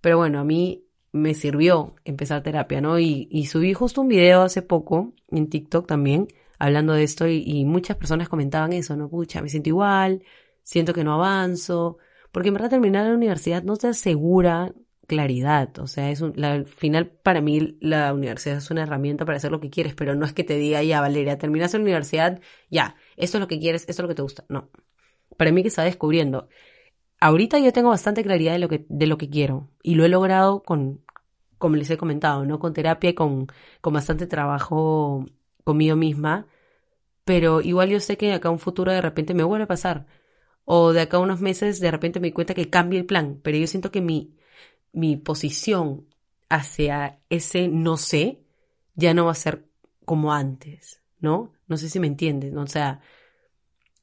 Pero 0.02 0.18
bueno, 0.18 0.40
a 0.40 0.44
mí 0.44 0.86
me 1.12 1.34
sirvió 1.34 1.96
empezar 2.06 2.44
terapia, 2.44 2.82
¿no? 2.82 3.00
Y, 3.00 3.28
y 3.32 3.46
subí 3.46 3.74
justo 3.74 4.02
un 4.02 4.08
video 4.08 4.42
hace 4.42 4.62
poco 4.62 5.14
en 5.30 5.50
TikTok 5.50 5.88
también, 5.88 6.28
hablando 6.60 6.94
de 6.94 7.04
esto, 7.04 7.28
y, 7.28 7.44
y, 7.46 7.66
muchas 7.66 7.98
personas 7.98 8.30
comentaban 8.30 8.74
eso, 8.74 8.96
¿no? 8.96 9.10
Pucha, 9.10 9.42
me 9.42 9.50
siento 9.50 9.70
igual, 9.70 10.24
siento 10.64 10.94
que 10.94 11.04
no 11.04 11.14
avanzo, 11.14 11.98
porque 12.32 12.50
en 12.50 12.56
verdad 12.56 12.72
terminar 12.72 13.06
la 13.06 13.16
universidad 13.16 13.64
no 13.64 13.78
te 13.78 13.88
asegura 13.88 14.74
claridad. 15.14 15.78
O 15.80 15.88
sea, 15.88 16.10
es 16.12 16.22
un, 16.22 16.34
la, 16.36 16.54
al 16.54 16.66
final 16.66 17.08
para 17.08 17.42
mí 17.42 17.78
la 17.82 18.14
universidad 18.14 18.58
es 18.58 18.72
una 18.72 18.84
herramienta 18.84 19.26
para 19.26 19.38
hacer 19.38 19.52
lo 19.52 19.60
que 19.60 19.70
quieres, 19.70 19.96
pero 19.96 20.16
no 20.16 20.26
es 20.26 20.34
que 20.34 20.44
te 20.44 20.58
diga, 20.58 20.84
ya 20.84 21.02
Valeria, 21.02 21.38
terminas 21.38 21.74
la 21.74 21.80
universidad, 21.80 22.42
ya, 22.70 22.96
esto 23.18 23.38
es 23.38 23.42
lo 23.42 23.48
que 23.48 23.60
quieres, 23.60 23.84
esto 23.88 24.02
es 24.02 24.04
lo 24.04 24.08
que 24.08 24.16
te 24.16 24.22
gusta. 24.24 24.46
No. 24.50 24.70
Para 25.38 25.52
mí 25.52 25.62
que 25.62 25.70
está 25.70 25.84
descubriendo. 25.84 26.50
Ahorita 27.20 27.60
yo 27.60 27.74
tengo 27.74 27.90
bastante 27.90 28.24
claridad 28.24 28.54
de 28.54 28.60
lo 28.60 28.70
que, 28.70 28.86
de 28.90 29.08
lo 29.08 29.18
que 29.18 29.30
quiero 29.30 29.70
y 29.84 29.96
lo 29.96 30.06
he 30.06 30.10
logrado 30.10 30.64
con, 30.64 31.02
como 31.58 31.76
les 31.78 31.90
he 31.90 31.98
comentado, 31.98 32.46
¿no? 32.46 32.60
Con 32.60 32.74
terapia 32.74 33.12
y 33.12 33.14
con, 33.14 33.48
con 33.82 33.94
bastante 33.94 34.28
trabajo 34.28 35.26
conmigo 35.64 35.96
misma. 35.96 36.48
Pero 37.26 37.62
igual 37.62 37.90
yo 37.90 38.00
sé 38.00 38.18
que 38.18 38.28
de 38.28 38.34
acá 38.34 38.50
un 38.50 38.60
futuro 38.60 38.92
de 38.92 39.02
repente 39.02 39.34
me 39.34 39.44
vuelve 39.44 39.66
a 39.66 39.68
pasar. 39.68 40.08
O 40.66 40.94
de 40.94 41.02
acá 41.02 41.18
a 41.18 41.22
unos 41.22 41.42
meses 41.42 41.80
de 41.80 41.92
repente 41.92 42.20
me 42.20 42.28
doy 42.28 42.34
cuenta 42.34 42.54
que 42.54 42.70
cambie 42.70 43.00
el 43.00 43.06
plan. 43.06 43.40
Pero 43.44 43.58
yo 43.58 43.68
siento 43.68 43.92
que 43.92 44.02
mi, 44.02 44.36
mi 44.94 45.18
posición 45.18 46.08
hacia 46.50 47.20
ese 47.30 47.68
no 47.68 47.98
sé 47.98 48.44
ya 48.96 49.14
no 49.14 49.26
va 49.26 49.32
a 49.32 49.36
ser 49.36 49.66
como 50.06 50.34
antes, 50.34 51.02
¿no? 51.20 51.54
No 51.68 51.78
sé 51.78 51.90
si 51.90 52.00
me 52.00 52.08
entiendes, 52.08 52.54
¿no? 52.54 52.62
O 52.62 52.68
sea, 52.68 53.02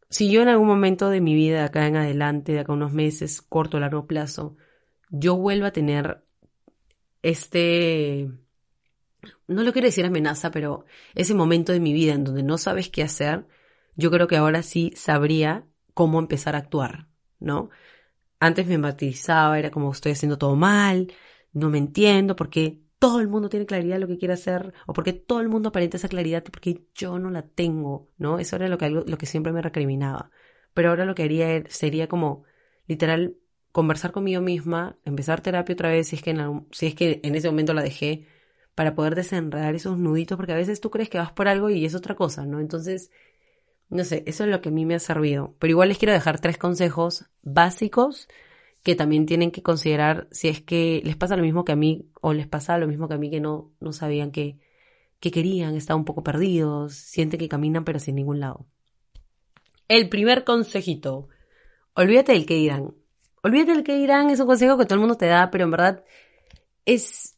si 0.08 0.30
yo 0.30 0.42
en 0.42 0.48
algún 0.48 0.66
momento 0.66 1.08
de 1.08 1.20
mi 1.20 1.34
vida, 1.34 1.60
de 1.60 1.64
acá 1.64 1.86
en 1.86 1.96
adelante, 1.96 2.52
de 2.52 2.60
acá 2.60 2.72
unos 2.72 2.92
meses, 2.92 3.40
corto 3.40 3.76
o 3.76 3.80
largo 3.80 4.06
plazo, 4.06 4.56
yo 5.10 5.36
vuelvo 5.36 5.66
a 5.66 5.72
tener 5.72 6.24
este, 7.22 8.30
no 9.46 9.62
lo 9.62 9.72
quiero 9.72 9.86
decir 9.86 10.04
amenaza, 10.04 10.50
pero 10.50 10.86
ese 11.14 11.34
momento 11.34 11.72
de 11.72 11.80
mi 11.80 11.92
vida 11.92 12.14
en 12.14 12.24
donde 12.24 12.42
no 12.42 12.58
sabes 12.58 12.88
qué 12.88 13.02
hacer, 13.02 13.46
yo 13.96 14.10
creo 14.10 14.26
que 14.26 14.36
ahora 14.36 14.62
sí 14.62 14.92
sabría 14.96 15.66
cómo 15.94 16.18
empezar 16.18 16.54
a 16.54 16.58
actuar, 16.58 17.08
¿no? 17.38 17.70
Antes 18.40 18.66
me 18.66 18.78
matizaba, 18.78 19.58
era 19.58 19.70
como 19.70 19.92
estoy 19.92 20.12
haciendo 20.12 20.38
todo 20.38 20.56
mal, 20.56 21.12
no 21.52 21.68
me 21.70 21.78
entiendo, 21.78 22.36
porque 22.36 22.80
todo 22.98 23.20
el 23.20 23.28
mundo 23.28 23.48
tiene 23.50 23.66
claridad 23.66 23.96
de 23.96 24.00
lo 24.00 24.08
que 24.08 24.18
quiere 24.18 24.34
hacer, 24.34 24.72
o 24.86 24.92
porque 24.94 25.12
todo 25.12 25.40
el 25.40 25.48
mundo 25.48 25.68
aparenta 25.70 25.96
esa 25.98 26.08
claridad 26.08 26.42
porque 26.44 26.84
yo 26.94 27.18
no 27.18 27.30
la 27.30 27.42
tengo, 27.46 28.10
¿no? 28.18 28.38
Eso 28.38 28.56
era 28.56 28.68
lo 28.68 28.78
que, 28.78 28.88
lo 28.90 29.18
que 29.18 29.26
siempre 29.26 29.52
me 29.52 29.62
recriminaba. 29.62 30.30
Pero 30.74 30.90
ahora 30.90 31.04
lo 31.04 31.14
que 31.14 31.24
haría 31.24 31.64
sería 31.68 32.08
como, 32.08 32.44
literal, 32.86 33.36
conversar 33.72 34.12
conmigo 34.12 34.40
misma, 34.42 34.98
empezar 35.04 35.40
terapia 35.42 35.74
otra 35.74 35.90
vez, 35.90 36.08
si 36.08 36.16
es 36.16 36.22
que 36.22 36.30
en, 36.30 36.66
si 36.72 36.86
es 36.86 36.94
que 36.94 37.20
en 37.22 37.34
ese 37.34 37.48
momento 37.48 37.74
la 37.74 37.82
dejé, 37.82 38.26
para 38.74 38.94
poder 38.94 39.14
desenredar 39.14 39.74
esos 39.74 39.98
nuditos, 39.98 40.36
porque 40.36 40.52
a 40.52 40.56
veces 40.56 40.80
tú 40.80 40.90
crees 40.90 41.08
que 41.10 41.18
vas 41.18 41.32
por 41.32 41.48
algo 41.48 41.70
y 41.70 41.84
es 41.84 41.94
otra 41.94 42.14
cosa, 42.14 42.46
¿no? 42.46 42.60
Entonces, 42.60 43.10
no 43.90 44.04
sé, 44.04 44.22
eso 44.26 44.44
es 44.44 44.50
lo 44.50 44.60
que 44.60 44.70
a 44.70 44.72
mí 44.72 44.86
me 44.86 44.94
ha 44.94 45.00
servido. 45.00 45.54
Pero 45.58 45.72
igual 45.72 45.88
les 45.88 45.98
quiero 45.98 46.12
dejar 46.12 46.40
tres 46.40 46.56
consejos 46.58 47.26
básicos 47.42 48.28
que 48.82 48.94
también 48.94 49.26
tienen 49.26 49.50
que 49.50 49.62
considerar 49.62 50.28
si 50.30 50.48
es 50.48 50.62
que 50.62 51.02
les 51.04 51.16
pasa 51.16 51.36
lo 51.36 51.42
mismo 51.42 51.64
que 51.64 51.72
a 51.72 51.76
mí 51.76 52.08
o 52.20 52.32
les 52.32 52.46
pasa 52.46 52.78
lo 52.78 52.86
mismo 52.86 53.08
que 53.08 53.14
a 53.14 53.18
mí 53.18 53.30
que 53.30 53.40
no, 53.40 53.72
no 53.80 53.92
sabían 53.92 54.30
que, 54.30 54.58
que 55.18 55.30
querían, 55.30 55.74
estaban 55.74 56.00
un 56.00 56.04
poco 56.06 56.22
perdidos, 56.22 56.94
sienten 56.94 57.38
que 57.38 57.48
caminan 57.48 57.84
pero 57.84 57.98
sin 57.98 58.14
ningún 58.14 58.40
lado. 58.40 58.66
El 59.88 60.08
primer 60.08 60.44
consejito, 60.44 61.28
olvídate 61.94 62.32
del 62.32 62.46
que 62.46 62.54
dirán. 62.54 62.94
Olvídate 63.42 63.72
del 63.72 63.84
que 63.84 63.96
dirán, 63.96 64.30
es 64.30 64.40
un 64.40 64.46
consejo 64.46 64.78
que 64.78 64.84
todo 64.84 64.94
el 64.94 65.00
mundo 65.00 65.16
te 65.16 65.26
da, 65.26 65.50
pero 65.50 65.64
en 65.64 65.70
verdad 65.72 66.04
es, 66.86 67.36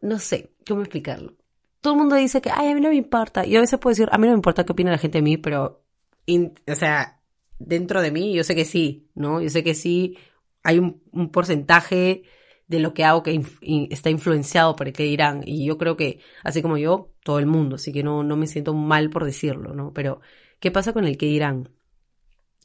no 0.00 0.18
sé, 0.18 0.52
¿cómo 0.66 0.82
explicarlo? 0.82 1.34
Todo 1.80 1.94
el 1.94 1.98
mundo 2.00 2.16
dice 2.16 2.40
que, 2.40 2.50
ay, 2.50 2.70
a 2.70 2.74
mí 2.74 2.80
no 2.80 2.90
me 2.90 2.96
importa. 2.96 3.44
Y 3.44 3.56
a 3.56 3.60
veces 3.60 3.78
puedo 3.78 3.92
decir, 3.92 4.08
a 4.12 4.18
mí 4.18 4.26
no 4.26 4.32
me 4.32 4.38
importa 4.38 4.64
qué 4.64 4.72
opina 4.72 4.90
la 4.90 4.98
gente 4.98 5.18
de 5.18 5.22
mí, 5.22 5.36
pero, 5.36 5.81
o 6.26 6.74
sea, 6.74 7.20
dentro 7.58 8.02
de 8.02 8.10
mí, 8.10 8.34
yo 8.34 8.44
sé 8.44 8.54
que 8.54 8.64
sí, 8.64 9.08
¿no? 9.14 9.40
Yo 9.40 9.50
sé 9.50 9.62
que 9.64 9.74
sí, 9.74 10.16
hay 10.62 10.78
un, 10.78 11.00
porcentaje 11.30 12.22
de 12.68 12.80
lo 12.80 12.94
que 12.94 13.04
hago 13.04 13.22
que 13.22 13.42
está 13.90 14.10
influenciado 14.10 14.76
por 14.76 14.88
el 14.88 14.92
que 14.92 15.04
dirán. 15.04 15.42
Y 15.44 15.64
yo 15.66 15.78
creo 15.78 15.96
que, 15.96 16.20
así 16.42 16.62
como 16.62 16.78
yo, 16.78 17.12
todo 17.24 17.38
el 17.38 17.46
mundo, 17.46 17.76
así 17.76 17.92
que 17.92 18.02
no, 18.02 18.22
no 18.22 18.36
me 18.36 18.46
siento 18.46 18.74
mal 18.74 19.10
por 19.10 19.24
decirlo, 19.24 19.74
¿no? 19.74 19.92
Pero, 19.92 20.20
¿qué 20.60 20.70
pasa 20.70 20.92
con 20.92 21.04
el 21.04 21.16
que 21.18 21.26
dirán? 21.26 21.68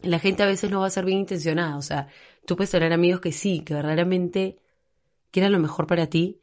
La 0.01 0.19
gente 0.19 0.43
a 0.43 0.45
veces 0.45 0.69
no 0.71 0.81
va 0.81 0.87
a 0.87 0.91
ser 0.91 1.05
bien 1.05 1.19
intencionada, 1.19 1.77
o 1.77 1.81
sea, 1.81 2.07
tú 2.45 2.55
puedes 2.55 2.69
tener 2.71 2.93
amigos 2.93 3.19
que 3.19 3.31
sí, 3.31 3.61
que 3.61 3.73
verdaderamente 3.73 4.59
quieran 5.31 5.51
lo 5.51 5.59
mejor 5.59 5.87
para 5.87 6.07
ti, 6.07 6.39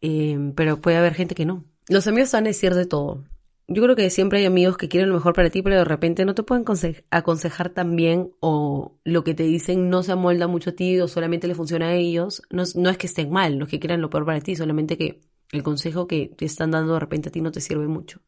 eh, 0.00 0.38
pero 0.56 0.80
puede 0.80 0.96
haber 0.96 1.14
gente 1.14 1.34
que 1.34 1.44
no. 1.44 1.64
Los 1.88 2.06
amigos 2.06 2.32
van 2.32 2.44
a 2.44 2.48
decir 2.48 2.74
de 2.74 2.86
todo 2.86 3.24
yo 3.72 3.82
creo 3.82 3.96
que 3.96 4.10
siempre 4.10 4.38
hay 4.40 4.44
amigos 4.46 4.76
que 4.76 4.88
quieren 4.88 5.08
lo 5.08 5.14
mejor 5.14 5.34
para 5.34 5.50
ti, 5.50 5.62
pero 5.62 5.76
de 5.76 5.84
repente 5.84 6.24
no 6.24 6.34
te 6.34 6.42
pueden 6.42 6.64
aconsejar 7.10 7.70
tan 7.70 7.96
bien 7.96 8.32
o 8.40 8.98
lo 9.04 9.24
que 9.24 9.34
te 9.34 9.42
dicen 9.42 9.90
no 9.90 10.02
se 10.02 10.12
amolda 10.12 10.46
mucho 10.46 10.70
a 10.70 10.72
ti 10.74 10.98
o 11.00 11.08
solamente 11.08 11.48
le 11.48 11.54
funciona 11.54 11.88
a 11.88 11.94
ellos. 11.94 12.42
No, 12.50 12.64
no 12.74 12.90
es 12.90 12.98
que 12.98 13.06
estén 13.06 13.30
mal, 13.30 13.56
los 13.56 13.68
que 13.68 13.80
quieran 13.80 14.00
lo 14.00 14.10
peor 14.10 14.24
para 14.24 14.40
ti, 14.40 14.56
solamente 14.56 14.96
que 14.96 15.20
el 15.52 15.62
consejo 15.62 16.06
que 16.06 16.28
te 16.36 16.44
están 16.44 16.70
dando 16.70 16.94
de 16.94 17.00
repente 17.00 17.28
a 17.28 17.32
ti 17.32 17.40
no 17.40 17.52
te 17.52 17.60
sirve 17.60 17.86
mucho. 17.86 18.20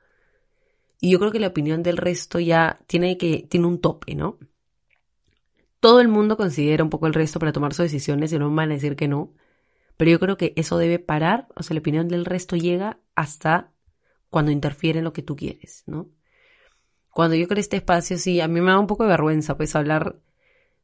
Y 1.01 1.11
yo 1.11 1.19
creo 1.19 1.33
que 1.33 1.41
la 1.41 1.49
opinión 1.49 1.83
del 1.83 1.97
resto 1.97 2.41
ya 2.41 2.81
tiene 2.87 3.19
que 3.19 3.47
tiene 3.49 3.67
un 3.67 3.81
tope, 3.81 4.15
¿no? 4.15 4.39
Todo 5.81 6.01
el 6.01 6.09
mundo 6.09 6.37
considera 6.37 6.83
un 6.83 6.91
poco 6.91 7.07
el 7.07 7.15
resto 7.15 7.39
para 7.39 7.53
tomar 7.53 7.75
sus 7.75 7.85
decisiones 7.85 8.33
y 8.33 8.39
no 8.39 8.51
van 8.55 8.71
a 8.71 8.75
decir 8.75 8.97
que 8.97 9.09
no. 9.09 9.35
Pero 9.97 10.11
yo 10.11 10.19
creo 10.19 10.37
que 10.37 10.55
eso 10.57 10.79
debe 10.79 10.99
parar, 10.99 11.49
o 11.55 11.63
sea, 11.63 11.75
la 11.75 11.81
opinión 11.81 12.09
del 12.09 12.25
resto 12.25 12.57
llega 12.57 12.99
hasta 13.15 13.74
cuando 14.35 14.51
interfiere 14.51 14.99
en 14.99 15.05
lo 15.05 15.13
que 15.13 15.23
tú 15.23 15.37
quieres, 15.37 15.85
¿no? 15.87 16.09
Cuando 17.09 17.37
yo 17.37 17.47
creo 17.47 17.61
este 17.61 17.77
espacio, 17.77 18.19
sí, 18.19 18.41
a 18.41 18.49
mí 18.49 18.61
me 18.61 18.73
da 18.73 18.81
un 18.81 18.89
poco 18.89 19.05
de 19.05 19.11
vergüenza, 19.11 19.57
pues, 19.57 19.77
hablar 19.77 20.17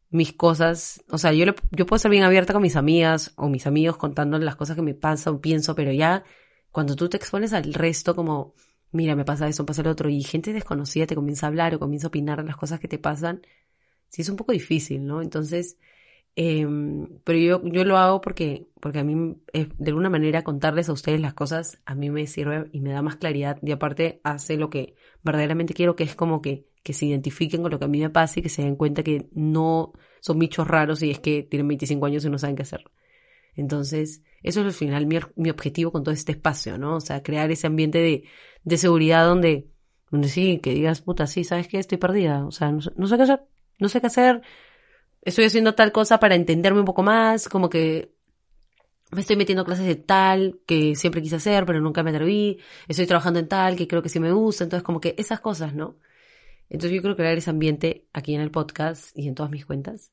mis 0.09 0.33
cosas, 0.35 1.03
o 1.11 1.19
sea, 1.19 1.33
yo, 1.33 1.47
yo 1.73 1.85
puedo 1.85 1.99
ser 1.99 2.13
bien 2.13 2.23
abierta 2.23 2.53
con 2.53 2.63
mis 2.63 2.77
amigas 2.77 3.33
o 3.35 3.49
mis 3.49 3.67
amigos 3.67 3.97
contando 3.97 4.39
las 4.39 4.55
cosas 4.55 4.77
que 4.77 4.83
me 4.83 4.95
pasan 4.95 5.35
o 5.35 5.41
pienso, 5.41 5.75
pero 5.75 5.91
ya 5.91 6.23
cuando 6.71 6.95
tú 6.95 7.09
te 7.09 7.17
expones 7.17 7.53
al 7.53 7.75
resto 7.75 8.15
como, 8.15 8.55
mira, 8.93 9.17
me 9.17 9.25
pasa 9.25 9.49
eso, 9.49 9.65
me 9.65 9.67
pasa 9.67 9.83
lo 9.83 9.91
otro, 9.91 10.09
y 10.09 10.23
gente 10.23 10.53
desconocida 10.53 11.09
te 11.09 11.17
comienza 11.17 11.47
a 11.47 11.49
hablar 11.49 11.75
o 11.75 11.81
comienza 11.81 12.07
a 12.07 12.11
opinar 12.11 12.45
las 12.45 12.57
cosas 12.57 12.79
que 12.79 12.87
te 12.87 12.99
pasan, 13.01 13.43
sí 14.11 14.23
es 14.23 14.29
un 14.29 14.37
poco 14.37 14.53
difícil, 14.53 15.05
¿no? 15.05 15.23
Entonces, 15.23 15.77
Em, 16.37 17.21
pero 17.25 17.39
yo, 17.39 17.63
yo 17.65 17.85
lo 17.85 17.97
hago 17.99 18.21
porque, 18.21 18.69
porque 18.81 19.01
a 19.01 19.05
mí, 19.05 19.37
eh, 19.53 19.69
de 19.77 19.91
alguna 19.91 20.09
manera, 20.11 20.43
contarles 20.43 20.89
a 20.89 20.93
ustedes 20.93 21.21
las 21.21 21.35
cosas 21.35 21.81
a 21.85 21.95
mí 21.95 22.09
me 22.11 22.27
sirve 22.27 22.69
y 22.73 22.81
me 22.81 22.93
da 22.93 23.03
más 23.03 23.17
claridad. 23.17 23.59
Y 23.63 23.73
aparte, 23.73 24.21
hace 24.25 24.57
lo 24.57 24.71
que 24.71 24.95
verdaderamente 25.23 25.75
quiero, 25.75 25.97
que 25.97 26.05
es 26.05 26.15
como 26.15 26.41
que, 26.41 26.67
que 26.83 26.93
se 26.93 27.07
identifiquen 27.07 27.63
con 27.63 27.71
lo 27.71 27.79
que 27.79 27.85
a 27.87 27.89
mí 27.89 28.01
me 28.01 28.11
pasa 28.11 28.41
y 28.41 28.43
que 28.43 28.49
se 28.49 28.63
den 28.63 28.77
cuenta 28.77 29.03
que 29.03 29.29
no 29.33 29.93
son 30.21 30.39
bichos 30.39 30.67
raros 30.69 31.03
y 31.03 31.11
es 31.11 31.21
que 31.21 31.43
tienen 31.43 31.69
25 31.69 32.07
años 32.07 32.25
y 32.25 32.31
no 32.31 32.39
saben 32.39 32.57
qué 32.57 32.63
hacer. 32.63 32.85
Entonces, 33.57 34.23
eso 34.43 34.61
es 34.61 34.67
al 34.67 34.73
final 34.73 35.07
mi, 35.07 35.19
mi 35.37 35.51
objetivo 35.51 35.93
con 35.93 36.05
todo 36.05 36.15
este 36.15 36.33
espacio, 36.33 36.79
¿no? 36.79 36.97
O 36.97 37.01
sea, 37.01 37.23
crear 37.23 37.51
ese 37.51 37.67
ambiente 37.67 37.99
de, 37.99 38.25
de 38.65 38.79
seguridad 38.79 39.27
donde, 39.27 39.69
donde 40.11 40.29
sí, 40.29 40.59
que 40.63 40.73
digas, 40.75 41.03
puta, 41.03 41.27
sí, 41.27 41.45
¿sabes 41.45 41.69
qué? 41.69 41.79
Estoy 41.79 41.99
perdida. 41.99 42.47
O 42.47 42.53
sea, 42.53 42.71
no, 42.73 42.81
no 42.97 43.07
sé 43.07 43.17
qué 43.17 43.23
hacer. 43.25 43.43
No 43.79 43.89
sé 43.89 44.01
qué 44.01 44.07
hacer 44.09 44.43
estoy 45.23 45.45
haciendo 45.45 45.75
tal 45.75 45.93
cosa 45.93 46.19
para 46.19 46.35
entenderme 46.35 46.81
un 46.81 46.87
poco 46.87 47.03
más, 47.03 47.49
como 47.49 47.69
que 47.69 48.13
me 49.11 49.21
estoy 49.21 49.37
metiendo 49.37 49.65
clases 49.65 49.87
de 49.87 49.97
tal 49.97 50.61
que 50.67 50.95
siempre 50.95 51.23
quise 51.23 51.37
hacer, 51.37 51.67
pero 51.67 51.81
nunca 51.81 52.03
me 52.03 52.11
atreví, 52.11 52.59
estoy 52.89 53.07
trabajando 53.07 53.41
en 53.41 53.49
tal 53.49 53.77
que 53.77 53.89
creo 53.89 54.03
que 54.03 54.09
sí 54.09 54.21
me 54.21 54.33
gusta, 54.33 54.65
entonces 54.65 54.85
como 54.85 55.01
que 55.01 55.15
esas 55.19 55.41
cosas, 55.41 55.75
¿no? 55.75 55.97
Entonces 56.69 56.97
yo 56.97 57.03
creo 57.03 57.17
crear 57.17 57.37
ese 57.37 57.51
ambiente 57.51 58.07
aquí 58.13 58.35
en 58.35 58.41
el 58.41 58.51
podcast 58.51 59.17
y 59.19 59.29
en 59.29 59.35
todas 59.35 59.51
mis 59.51 59.67
cuentas. 59.67 60.13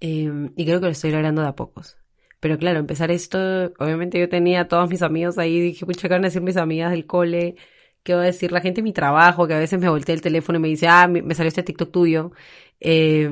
Em, 0.00 0.52
y 0.56 0.64
creo 0.64 0.80
que 0.80 0.86
lo 0.86 0.92
estoy 0.92 1.10
logrando 1.12 1.42
de 1.42 1.48
a 1.48 1.54
pocos. 1.54 1.98
Pero 2.40 2.58
claro, 2.58 2.80
empezar 2.80 3.10
esto, 3.10 3.38
obviamente 3.78 4.18
yo 4.18 4.28
tenía 4.28 4.62
a 4.62 4.68
todos 4.68 4.88
mis 4.90 5.02
amigos 5.02 5.38
ahí, 5.38 5.60
dije, 5.60 5.86
pucha, 5.86 6.08
¿qué 6.08 6.14
van 6.14 6.24
a 6.24 6.28
decir 6.28 6.42
mis 6.42 6.56
amigas 6.56 6.90
del 6.90 7.06
cole? 7.06 7.56
¿Qué 8.02 8.14
va 8.14 8.22
a 8.22 8.24
decir 8.26 8.52
la 8.52 8.60
gente 8.60 8.80
de 8.80 8.84
mi 8.84 8.92
trabajo? 8.92 9.46
Que 9.46 9.54
a 9.54 9.58
veces 9.58 9.78
me 9.80 9.88
volteé 9.88 10.14
el 10.14 10.22
teléfono 10.22 10.58
y 10.58 10.62
me 10.62 10.68
dice, 10.68 10.88
ah, 10.88 11.06
me 11.08 11.34
salió 11.34 11.48
este 11.48 11.62
TikTok 11.62 11.92
tuyo. 11.92 12.32
Eh, 12.80 13.30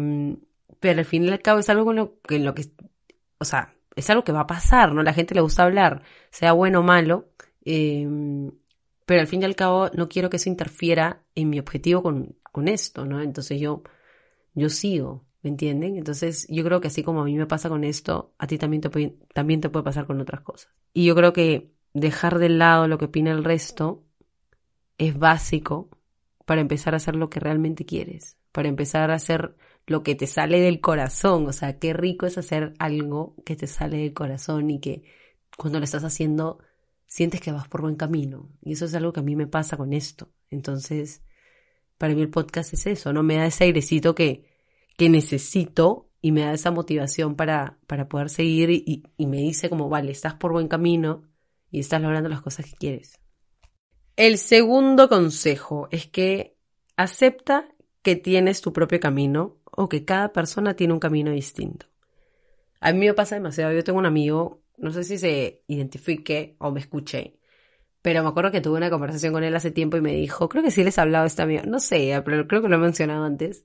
pero 0.80 0.98
al 0.98 1.04
fin 1.04 1.24
y 1.24 1.28
al 1.28 1.40
cabo 1.40 1.60
es 1.60 1.68
algo 1.68 1.84
con 1.84 1.96
lo, 1.96 2.20
que, 2.22 2.38
lo 2.38 2.54
que, 2.54 2.66
o 3.38 3.44
sea, 3.44 3.74
es 3.94 4.08
algo 4.10 4.24
que 4.24 4.32
va 4.32 4.40
a 4.40 4.46
pasar, 4.46 4.94
¿no? 4.94 5.02
La 5.02 5.12
gente 5.12 5.34
le 5.34 5.40
gusta 5.40 5.64
hablar, 5.64 6.02
sea 6.30 6.52
bueno 6.52 6.80
o 6.80 6.82
malo, 6.82 7.30
em, 7.64 8.50
pero 9.06 9.20
al 9.20 9.26
fin 9.26 9.42
y 9.42 9.44
al 9.44 9.56
cabo 9.56 9.90
no 9.94 10.08
quiero 10.08 10.30
que 10.30 10.36
eso 10.36 10.48
interfiera 10.48 11.22
en 11.34 11.50
mi 11.50 11.58
objetivo 11.58 12.02
con, 12.02 12.36
con 12.42 12.68
esto, 12.68 13.04
¿no? 13.04 13.20
Entonces 13.20 13.60
yo, 13.60 13.82
yo 14.54 14.68
sigo, 14.70 15.26
¿me 15.42 15.50
entienden? 15.50 15.96
Entonces 15.96 16.46
yo 16.48 16.64
creo 16.64 16.80
que 16.80 16.88
así 16.88 17.02
como 17.02 17.22
a 17.22 17.24
mí 17.24 17.36
me 17.36 17.46
pasa 17.46 17.68
con 17.68 17.84
esto, 17.84 18.34
a 18.38 18.46
ti 18.46 18.58
también 18.58 18.80
te 18.80 18.90
también 19.34 19.60
te 19.60 19.68
puede 19.68 19.84
pasar 19.84 20.06
con 20.06 20.20
otras 20.20 20.40
cosas. 20.42 20.72
Y 20.92 21.06
yo 21.06 21.14
creo 21.14 21.32
que 21.32 21.72
dejar 21.92 22.38
de 22.38 22.48
lado 22.48 22.88
lo 22.88 22.98
que 22.98 23.06
opina 23.06 23.30
el 23.32 23.44
resto 23.44 24.04
es 24.98 25.18
básico 25.18 25.88
para 26.46 26.60
empezar 26.60 26.94
a 26.94 26.98
hacer 26.98 27.16
lo 27.16 27.30
que 27.30 27.40
realmente 27.40 27.84
quieres, 27.84 28.36
para 28.52 28.68
empezar 28.68 29.10
a 29.10 29.14
hacer 29.14 29.56
lo 29.90 30.04
que 30.04 30.14
te 30.14 30.28
sale 30.28 30.60
del 30.60 30.80
corazón. 30.80 31.48
O 31.48 31.52
sea, 31.52 31.80
qué 31.80 31.92
rico 31.92 32.24
es 32.24 32.38
hacer 32.38 32.74
algo 32.78 33.34
que 33.44 33.56
te 33.56 33.66
sale 33.66 33.98
del 33.98 34.14
corazón 34.14 34.70
y 34.70 34.78
que 34.78 35.02
cuando 35.58 35.80
lo 35.80 35.84
estás 35.84 36.04
haciendo 36.04 36.60
sientes 37.08 37.40
que 37.40 37.50
vas 37.50 37.66
por 37.66 37.82
buen 37.82 37.96
camino. 37.96 38.48
Y 38.62 38.74
eso 38.74 38.84
es 38.84 38.94
algo 38.94 39.12
que 39.12 39.18
a 39.18 39.24
mí 39.24 39.34
me 39.34 39.48
pasa 39.48 39.76
con 39.76 39.92
esto. 39.92 40.30
Entonces, 40.48 41.24
para 41.98 42.14
mí 42.14 42.22
el 42.22 42.30
podcast 42.30 42.72
es 42.72 42.86
eso, 42.86 43.12
¿no? 43.12 43.24
Me 43.24 43.34
da 43.34 43.46
ese 43.46 43.64
airecito 43.64 44.14
que, 44.14 44.44
que 44.96 45.08
necesito 45.08 46.08
y 46.22 46.30
me 46.30 46.42
da 46.42 46.52
esa 46.52 46.70
motivación 46.70 47.34
para, 47.34 47.80
para 47.88 48.08
poder 48.08 48.30
seguir 48.30 48.70
y, 48.70 49.02
y 49.16 49.26
me 49.26 49.38
dice 49.38 49.68
como, 49.68 49.88
vale, 49.88 50.12
estás 50.12 50.34
por 50.34 50.52
buen 50.52 50.68
camino 50.68 51.24
y 51.68 51.80
estás 51.80 52.00
logrando 52.00 52.28
las 52.28 52.42
cosas 52.42 52.66
que 52.66 52.76
quieres. 52.76 53.18
El 54.14 54.38
segundo 54.38 55.08
consejo 55.08 55.88
es 55.90 56.06
que 56.06 56.56
acepta 56.96 57.66
que 58.02 58.14
tienes 58.14 58.60
tu 58.60 58.72
propio 58.72 59.00
camino 59.00 59.59
o 59.72 59.88
que 59.88 60.04
cada 60.04 60.32
persona 60.32 60.74
tiene 60.74 60.92
un 60.92 61.00
camino 61.00 61.30
distinto. 61.30 61.86
A 62.80 62.92
mí 62.92 63.06
me 63.06 63.14
pasa 63.14 63.36
demasiado. 63.36 63.72
Yo 63.72 63.84
tengo 63.84 63.98
un 63.98 64.06
amigo, 64.06 64.62
no 64.78 64.90
sé 64.92 65.04
si 65.04 65.18
se 65.18 65.62
identifique 65.66 66.56
o 66.58 66.70
me 66.70 66.80
escuche, 66.80 67.38
pero 68.02 68.22
me 68.22 68.30
acuerdo 68.30 68.50
que 68.50 68.60
tuve 68.60 68.78
una 68.78 68.90
conversación 68.90 69.32
con 69.32 69.44
él 69.44 69.54
hace 69.54 69.70
tiempo 69.70 69.96
y 69.96 70.00
me 70.00 70.14
dijo, 70.14 70.48
creo 70.48 70.62
que 70.62 70.70
sí 70.70 70.82
les 70.84 70.96
he 70.96 71.00
hablado 71.00 71.26
este 71.26 71.42
amigo, 71.42 71.62
no 71.66 71.80
sé, 71.80 72.20
pero 72.24 72.46
creo 72.48 72.62
que 72.62 72.68
lo 72.68 72.76
he 72.76 72.78
mencionado 72.78 73.24
antes, 73.24 73.64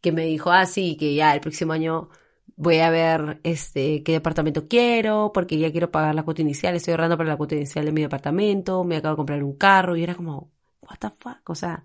que 0.00 0.12
me 0.12 0.24
dijo, 0.26 0.50
ah, 0.52 0.66
sí, 0.66 0.96
que 0.96 1.14
ya 1.14 1.34
el 1.34 1.40
próximo 1.40 1.72
año 1.72 2.08
voy 2.56 2.78
a 2.78 2.90
ver 2.90 3.40
este 3.44 4.02
qué 4.04 4.12
departamento 4.12 4.68
quiero, 4.68 5.32
porque 5.34 5.58
ya 5.58 5.72
quiero 5.72 5.90
pagar 5.90 6.14
la 6.14 6.22
cuota 6.24 6.42
inicial, 6.42 6.76
estoy 6.76 6.92
ahorrando 6.92 7.16
para 7.16 7.30
la 7.30 7.36
cuota 7.36 7.56
inicial 7.56 7.84
de 7.86 7.92
mi 7.92 8.02
departamento, 8.02 8.84
me 8.84 8.96
acabo 8.96 9.14
de 9.14 9.16
comprar 9.18 9.42
un 9.42 9.56
carro, 9.56 9.96
y 9.96 10.04
era 10.04 10.14
como, 10.14 10.52
what 10.82 10.98
the 11.00 11.10
fuck, 11.10 11.48
o 11.50 11.54
sea, 11.56 11.84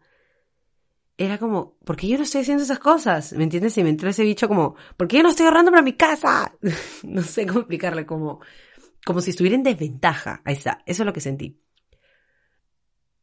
era 1.18 1.40
como, 1.40 1.78
¿por 1.84 1.96
qué 1.96 2.08
yo 2.08 2.18
no 2.18 2.24
estoy 2.24 2.42
haciendo 2.42 2.64
esas 2.64 2.80
cosas? 2.80 3.34
¿Me 3.34 3.44
entiendes? 3.44 3.78
Y 3.78 3.84
me 3.84 3.90
entró 3.90 4.10
ese 4.10 4.24
bicho 4.24 4.48
como, 4.48 4.76
¿por 4.96 5.08
qué 5.08 5.18
yo 5.18 5.24
no 5.24 5.30
estoy 5.30 5.48
ahorrando 5.48 5.72
para 5.72 5.82
mi 5.82 5.94
casa? 5.94 6.54
no 7.04 7.24
sé 7.24 7.48
cómo 7.48 7.60
explicarle, 7.60 8.06
como, 8.06 8.40
como 9.04 9.22
si 9.22 9.32
estuviera 9.32 9.56
en 9.56 9.64
desventaja. 9.64 10.42
Ahí 10.46 10.54
está, 10.54 10.84
eso 10.86 11.04
es 11.04 11.06
lo 11.06 11.14
que 11.14 11.22
sentí. 11.22 11.60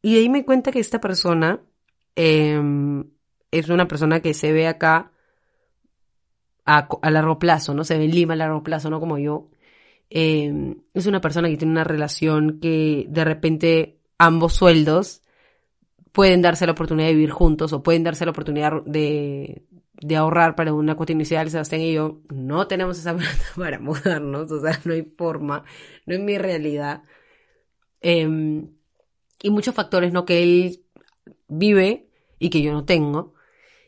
Y 0.01 0.17
ahí 0.17 0.29
me 0.29 0.45
cuenta 0.45 0.71
que 0.71 0.79
esta 0.79 0.99
persona 0.99 1.61
em, 2.15 3.09
es 3.49 3.69
una 3.69 3.87
persona 3.87 4.19
que 4.19 4.33
se 4.33 4.51
ve 4.51 4.67
acá 4.67 5.11
a, 6.65 6.87
a 7.01 7.11
largo 7.11 7.39
plazo, 7.39 7.73
¿no? 7.73 7.83
Se 7.83 7.97
ve 7.97 8.05
en 8.05 8.11
Lima 8.11 8.33
a 8.33 8.37
largo 8.37 8.61
plazo, 8.61 8.89
no 8.89 8.99
como 8.99 9.17
yo. 9.17 9.49
Eh, 10.09 10.75
es 10.93 11.07
una 11.07 11.21
persona 11.21 11.47
que 11.49 11.57
tiene 11.57 11.71
una 11.71 11.83
relación 11.83 12.59
que 12.59 13.05
de 13.09 13.23
repente 13.23 13.99
ambos 14.17 14.53
sueldos 14.53 15.21
pueden 16.15 16.41
darse 16.41 16.65
la 16.65 16.71
oportunidad 16.71 17.09
de 17.09 17.13
vivir 17.13 17.31
juntos 17.31 17.73
o 17.73 17.83
pueden 17.83 18.03
darse 18.03 18.23
la 18.23 18.31
oportunidad 18.31 18.81
de, 18.85 19.63
ahorrar 20.17 20.55
para 20.55 20.73
una 20.73 20.95
inicial. 21.09 21.49
Sebastián 21.49 21.81
y 21.81 21.93
yo 21.93 22.21
no 22.29 22.67
tenemos 22.67 22.97
esa 22.97 23.13
plata 23.17 23.43
para 23.57 23.79
mudarnos, 23.79 24.49
o 24.49 24.61
sea, 24.61 24.79
no 24.85 24.93
hay 24.93 25.03
forma, 25.03 25.65
no 26.05 26.15
es 26.15 26.21
mi 26.21 26.37
realidad. 26.37 27.03
Eh, 27.99 28.63
y 29.43 29.49
muchos 29.49 29.75
factores, 29.75 30.13
¿no? 30.13 30.25
Que 30.25 30.41
él 30.41 30.85
vive 31.49 32.07
y 32.39 32.49
que 32.49 32.61
yo 32.61 32.71
no 32.71 32.85
tengo. 32.85 33.33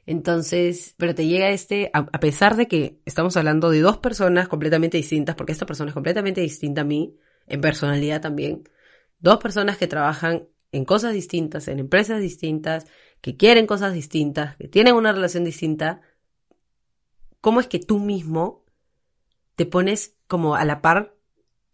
Entonces, 0.05 0.95
pero 0.97 1.15
te 1.15 1.27
llega 1.27 1.49
este, 1.49 1.91
a, 1.93 2.05
pesar 2.19 2.57
de 2.57 2.67
que 2.67 2.99
estamos 3.05 3.37
hablando 3.37 3.69
de 3.69 3.79
dos 3.79 3.99
personas 3.99 4.49
completamente 4.49 4.97
distintas, 4.97 5.35
porque 5.35 5.53
esta 5.53 5.65
persona 5.65 5.91
es 5.91 5.93
completamente 5.93 6.41
distinta 6.41 6.81
a 6.81 6.83
mí, 6.83 7.17
en 7.47 7.61
personalidad 7.61 8.21
también, 8.21 8.63
dos 9.19 9.37
personas 9.37 9.77
que 9.77 9.87
trabajan 9.87 10.47
en 10.71 10.85
cosas 10.85 11.13
distintas, 11.13 11.67
en 11.67 11.79
empresas 11.79 12.21
distintas, 12.21 12.85
que 13.21 13.37
quieren 13.37 13.67
cosas 13.67 13.93
distintas, 13.93 14.55
que 14.57 14.67
tienen 14.67 14.95
una 14.95 15.11
relación 15.11 15.43
distinta, 15.43 16.01
¿cómo 17.41 17.59
es 17.59 17.67
que 17.67 17.79
tú 17.79 17.99
mismo 17.99 18.65
te 19.55 19.65
pones 19.65 20.15
como 20.27 20.55
a 20.55 20.65
la 20.65 20.81
par 20.81 21.15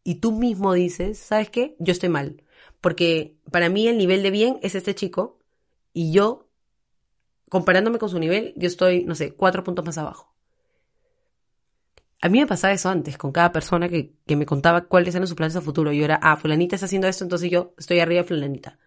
y 0.03 0.15
tú 0.15 0.31
mismo 0.31 0.73
dices, 0.73 1.17
¿sabes 1.17 1.49
qué? 1.49 1.75
Yo 1.79 1.91
estoy 1.91 2.09
mal. 2.09 2.43
Porque 2.81 3.37
para 3.51 3.69
mí 3.69 3.87
el 3.87 3.97
nivel 3.97 4.23
de 4.23 4.31
bien 4.31 4.59
es 4.61 4.75
este 4.75 4.95
chico 4.95 5.39
y 5.93 6.11
yo 6.11 6.49
comparándome 7.49 7.99
con 7.99 8.09
su 8.09 8.19
nivel, 8.19 8.53
yo 8.57 8.67
estoy, 8.67 9.05
no 9.05 9.15
sé, 9.15 9.33
cuatro 9.33 9.63
puntos 9.63 9.85
más 9.85 9.97
abajo. 9.97 10.33
A 12.19 12.29
mí 12.29 12.39
me 12.39 12.47
pasaba 12.47 12.73
eso 12.73 12.89
antes, 12.89 13.17
con 13.17 13.31
cada 13.31 13.51
persona 13.51 13.89
que, 13.89 14.15
me 14.27 14.45
contaba 14.45 14.85
cuáles 14.85 15.13
eran 15.13 15.27
sus 15.27 15.35
planes 15.35 15.55
a 15.55 15.61
futuro. 15.61 15.91
Yo 15.91 16.05
era, 16.05 16.19
ah, 16.21 16.37
fulanita 16.37 16.75
está 16.75 16.85
haciendo 16.85 17.07
esto, 17.07 17.25
entonces 17.25 17.51
yo 17.51 17.73
estoy 17.77 17.99
arriba 17.99 18.21
de 18.21 18.27
fulanita. 18.27 18.79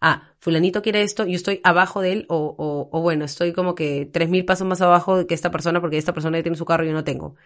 Ah, 0.00 0.30
fulanito 0.38 0.82
quiere 0.82 1.02
esto, 1.02 1.24
yo 1.24 1.36
estoy 1.36 1.60
abajo 1.64 2.00
de 2.00 2.12
él, 2.12 2.26
o, 2.28 2.88
bueno, 3.02 3.24
estoy 3.24 3.52
como 3.52 3.74
que 3.74 4.08
tres 4.12 4.28
mil 4.28 4.44
pasos 4.44 4.66
más 4.66 4.80
abajo 4.80 5.26
que 5.26 5.34
esta 5.34 5.50
persona, 5.50 5.80
porque 5.80 5.98
esta 5.98 6.12
persona 6.12 6.38
ya 6.38 6.42
tiene 6.42 6.56
su 6.58 6.64
carro 6.64 6.84
y 6.84 6.88
yo 6.88 6.92
no 6.92 7.04
tengo. 7.04 7.36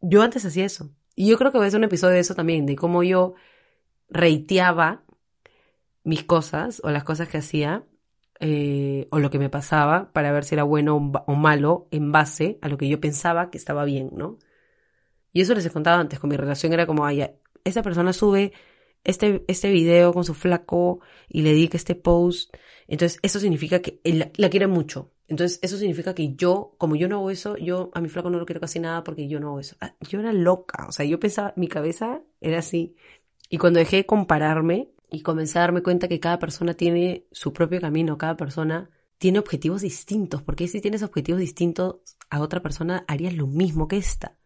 Yo 0.00 0.22
antes 0.22 0.44
hacía 0.44 0.66
eso. 0.66 0.90
Y 1.14 1.28
yo 1.28 1.38
creo 1.38 1.52
que 1.52 1.58
voy 1.58 1.66
a 1.66 1.68
hacer 1.68 1.78
un 1.78 1.84
episodio 1.84 2.14
de 2.14 2.20
eso 2.20 2.34
también, 2.34 2.66
de 2.66 2.76
cómo 2.76 3.02
yo 3.02 3.34
reiteaba 4.08 5.04
mis 6.02 6.24
cosas 6.24 6.80
o 6.84 6.90
las 6.90 7.04
cosas 7.04 7.28
que 7.28 7.38
hacía 7.38 7.84
eh, 8.40 9.06
o 9.10 9.18
lo 9.20 9.30
que 9.30 9.38
me 9.38 9.48
pasaba 9.48 10.12
para 10.12 10.32
ver 10.32 10.44
si 10.44 10.54
era 10.54 10.64
bueno 10.64 10.96
o 10.96 11.34
malo 11.34 11.88
en 11.90 12.12
base 12.12 12.58
a 12.62 12.68
lo 12.68 12.76
que 12.76 12.88
yo 12.88 13.00
pensaba 13.00 13.50
que 13.50 13.58
estaba 13.58 13.84
bien, 13.84 14.10
¿no? 14.12 14.38
Y 15.32 15.40
eso 15.40 15.54
les 15.54 15.66
he 15.66 15.70
contado 15.70 16.00
antes, 16.00 16.20
con 16.20 16.30
mi 16.30 16.36
relación 16.36 16.72
era 16.72 16.86
como, 16.86 17.06
ay, 17.06 17.26
esa 17.64 17.82
persona 17.82 18.12
sube 18.12 18.52
este, 19.04 19.44
este 19.48 19.70
video 19.70 20.12
con 20.12 20.24
su 20.24 20.34
flaco 20.34 21.00
y 21.28 21.42
le 21.42 21.50
dedica 21.50 21.76
este 21.76 21.94
post, 21.94 22.54
entonces 22.88 23.18
eso 23.22 23.38
significa 23.38 23.80
que 23.80 24.00
él 24.04 24.30
la 24.36 24.50
quiere 24.50 24.66
mucho. 24.66 25.12
Entonces 25.26 25.58
eso 25.62 25.78
significa 25.78 26.14
que 26.14 26.34
yo, 26.34 26.74
como 26.76 26.96
yo 26.96 27.08
no 27.08 27.16
hago 27.16 27.30
eso, 27.30 27.56
yo 27.56 27.90
a 27.94 28.00
mi 28.00 28.08
flaco 28.08 28.28
no 28.28 28.38
lo 28.38 28.44
quiero 28.44 28.60
casi 28.60 28.78
nada 28.78 29.04
porque 29.04 29.26
yo 29.26 29.40
no 29.40 29.48
hago 29.48 29.60
eso. 29.60 29.76
Ah, 29.80 29.94
yo 30.00 30.20
era 30.20 30.32
loca, 30.32 30.86
o 30.86 30.92
sea, 30.92 31.06
yo 31.06 31.18
pensaba, 31.18 31.54
mi 31.56 31.68
cabeza 31.68 32.22
era 32.40 32.58
así. 32.58 32.94
Y 33.48 33.58
cuando 33.58 33.78
dejé 33.78 33.96
de 33.96 34.06
compararme, 34.06 34.94
y 35.14 35.22
comencé 35.22 35.58
a 35.58 35.62
darme 35.62 35.82
cuenta 35.82 36.08
que 36.08 36.20
cada 36.20 36.38
persona 36.38 36.74
tiene 36.74 37.26
su 37.30 37.52
propio 37.52 37.80
camino, 37.80 38.18
cada 38.18 38.36
persona 38.36 38.90
tiene 39.18 39.38
objetivos 39.38 39.82
distintos, 39.82 40.42
porque 40.42 40.66
si 40.68 40.80
tienes 40.80 41.02
objetivos 41.02 41.40
distintos 41.40 41.96
a 42.30 42.40
otra 42.40 42.60
persona 42.60 43.04
harías 43.06 43.34
lo 43.34 43.46
mismo 43.46 43.86
que 43.86 43.96
esta. 43.96 44.36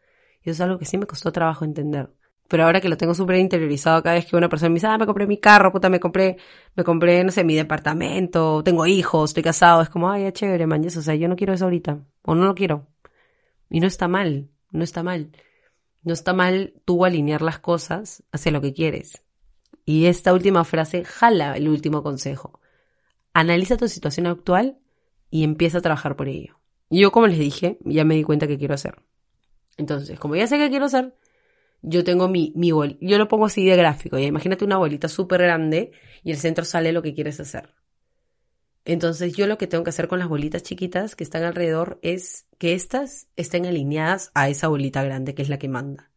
Y 0.42 0.50
eso 0.50 0.52
es 0.52 0.60
algo 0.60 0.78
que 0.78 0.84
sí 0.84 0.98
me 0.98 1.06
costó 1.06 1.32
trabajo 1.32 1.64
entender. 1.64 2.12
Pero 2.48 2.64
ahora 2.64 2.80
que 2.80 2.88
lo 2.88 2.96
tengo 2.96 3.14
súper 3.14 3.36
interiorizado, 3.36 4.02
cada 4.02 4.16
vez 4.16 4.26
que 4.26 4.36
una 4.36 4.48
persona 4.48 4.70
me 4.70 4.76
dice, 4.76 4.86
ah, 4.86 4.98
me 4.98 5.06
compré 5.06 5.26
mi 5.26 5.38
carro, 5.38 5.70
puta, 5.70 5.90
me 5.90 6.00
compré, 6.00 6.38
me 6.74 6.82
compré, 6.82 7.22
no 7.22 7.30
sé, 7.30 7.44
mi 7.44 7.54
departamento, 7.54 8.62
tengo 8.64 8.86
hijos, 8.86 9.30
estoy 9.30 9.42
casado, 9.42 9.82
es 9.82 9.90
como, 9.90 10.10
ay, 10.10 10.24
ya 10.24 10.32
chévere, 10.32 10.66
man, 10.66 10.84
o 10.86 10.90
sea, 10.90 11.14
yo 11.14 11.28
no 11.28 11.36
quiero 11.36 11.52
eso 11.52 11.64
ahorita, 11.64 12.00
o 12.22 12.34
no 12.34 12.46
lo 12.46 12.54
quiero. 12.54 12.86
Y 13.70 13.80
no 13.80 13.86
está 13.86 14.08
mal, 14.08 14.48
no 14.70 14.82
está 14.82 15.02
mal. 15.02 15.30
No 16.02 16.14
está 16.14 16.32
mal 16.32 16.74
tú 16.84 17.04
alinear 17.04 17.42
las 17.42 17.58
cosas 17.58 18.22
hacia 18.32 18.52
lo 18.52 18.60
que 18.60 18.72
quieres. 18.72 19.22
Y 19.84 20.06
esta 20.06 20.32
última 20.32 20.64
frase 20.64 21.04
jala 21.04 21.56
el 21.56 21.68
último 21.68 22.02
consejo. 22.02 22.60
Analiza 23.34 23.76
tu 23.76 23.88
situación 23.88 24.26
actual 24.26 24.78
y 25.30 25.44
empieza 25.44 25.78
a 25.78 25.82
trabajar 25.82 26.16
por 26.16 26.28
ello. 26.28 26.58
Y 26.88 27.00
yo, 27.00 27.12
como 27.12 27.26
les 27.26 27.38
dije, 27.38 27.78
ya 27.84 28.04
me 28.04 28.14
di 28.14 28.22
cuenta 28.22 28.46
que 28.46 28.58
quiero 28.58 28.74
hacer. 28.74 29.02
Entonces, 29.76 30.18
como 30.18 30.36
ya 30.36 30.46
sé 30.46 30.58
que 30.58 30.70
quiero 30.70 30.86
hacer, 30.86 31.14
yo 31.82 32.04
tengo 32.04 32.28
mi, 32.28 32.52
mi 32.56 32.72
bol, 32.72 32.98
yo 33.00 33.18
lo 33.18 33.28
pongo 33.28 33.46
así 33.46 33.64
de 33.64 33.76
gráfico. 33.76 34.18
Ya 34.18 34.26
imagínate 34.26 34.64
una 34.64 34.78
bolita 34.78 35.08
súper 35.08 35.42
grande 35.42 35.92
y 36.24 36.30
el 36.30 36.36
centro 36.38 36.64
sale 36.64 36.92
lo 36.92 37.02
que 37.02 37.14
quieres 37.14 37.40
hacer. 37.40 37.74
Entonces, 38.84 39.34
yo 39.34 39.46
lo 39.46 39.58
que 39.58 39.66
tengo 39.66 39.84
que 39.84 39.90
hacer 39.90 40.08
con 40.08 40.18
las 40.18 40.28
bolitas 40.28 40.62
chiquitas 40.62 41.14
que 41.14 41.22
están 41.22 41.42
alrededor 41.42 41.98
es 42.02 42.46
que 42.56 42.72
estas 42.72 43.28
estén 43.36 43.66
alineadas 43.66 44.30
a 44.34 44.48
esa 44.48 44.68
bolita 44.68 45.02
grande 45.02 45.34
que 45.34 45.42
es 45.42 45.50
la 45.50 45.58
que 45.58 45.68
manda. 45.68 46.10